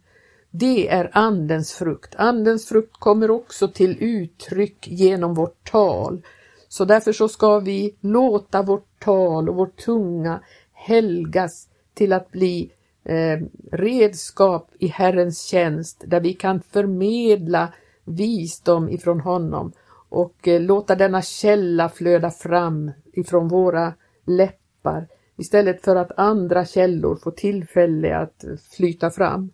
Det 0.51 0.89
är 0.89 1.09
Andens 1.13 1.73
frukt. 1.73 2.15
Andens 2.15 2.69
frukt 2.69 2.99
kommer 2.99 3.31
också 3.31 3.67
till 3.67 3.97
uttryck 3.99 4.87
genom 4.87 5.33
vårt 5.33 5.71
tal. 5.71 6.21
Så 6.67 6.85
därför 6.85 7.13
så 7.13 7.27
ska 7.27 7.59
vi 7.59 7.95
låta 7.99 8.61
vårt 8.61 8.99
tal 8.99 9.49
och 9.49 9.55
vår 9.55 9.69
tunga 9.85 10.39
helgas 10.73 11.68
till 11.99 12.13
att 12.13 12.31
bli 12.31 12.71
eh, 13.03 13.39
redskap 13.71 14.71
i 14.79 14.87
Herrens 14.87 15.41
tjänst 15.41 16.03
där 16.07 16.19
vi 16.19 16.33
kan 16.33 16.61
förmedla 16.61 17.73
visdom 18.05 18.89
ifrån 18.89 19.19
honom 19.19 19.71
och 20.09 20.47
eh, 20.47 20.61
låta 20.61 20.95
denna 20.95 21.21
källa 21.21 21.89
flöda 21.89 22.31
fram 22.31 22.91
ifrån 23.13 23.47
våra 23.47 23.93
läppar 24.25 25.07
istället 25.37 25.81
för 25.81 25.95
att 25.95 26.19
andra 26.19 26.65
källor 26.65 27.15
får 27.15 27.31
tillfälle 27.31 28.17
att 28.17 28.45
flyta 28.71 29.09
fram. 29.11 29.51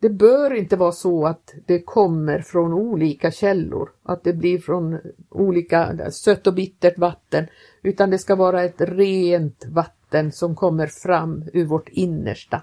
Det 0.00 0.10
bör 0.10 0.54
inte 0.54 0.76
vara 0.76 0.92
så 0.92 1.26
att 1.26 1.54
det 1.66 1.82
kommer 1.82 2.40
från 2.40 2.72
olika 2.72 3.30
källor, 3.30 3.90
att 4.02 4.24
det 4.24 4.32
blir 4.32 4.58
från 4.58 4.98
olika 5.30 6.10
sött 6.10 6.46
och 6.46 6.54
bittert 6.54 6.98
vatten, 6.98 7.46
utan 7.82 8.10
det 8.10 8.18
ska 8.18 8.34
vara 8.34 8.64
ett 8.64 8.80
rent 8.80 9.64
vatten 9.68 9.95
som 10.32 10.54
kommer 10.54 10.86
fram 10.86 11.44
ur 11.52 11.64
vårt 11.64 11.88
innersta. 11.88 12.62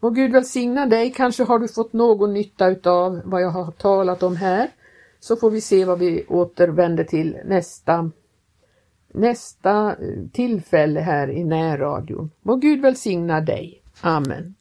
Må 0.00 0.10
Gud 0.10 0.32
välsigna 0.32 0.86
dig, 0.86 1.12
kanske 1.12 1.44
har 1.44 1.58
du 1.58 1.68
fått 1.68 1.92
någon 1.92 2.34
nytta 2.34 2.68
utav 2.68 3.20
vad 3.24 3.42
jag 3.42 3.50
har 3.50 3.70
talat 3.70 4.22
om 4.22 4.36
här, 4.36 4.68
så 5.20 5.36
får 5.36 5.50
vi 5.50 5.60
se 5.60 5.84
vad 5.84 5.98
vi 5.98 6.24
återvänder 6.28 7.04
till 7.04 7.38
nästa, 7.44 8.10
nästa 9.12 9.90
eh, 9.90 10.26
tillfälle 10.32 11.00
här 11.00 11.30
i 11.30 11.44
närradion. 11.44 12.30
Må 12.42 12.56
Gud 12.56 12.80
välsigna 12.80 13.40
dig. 13.40 13.82
Amen. 14.00 14.54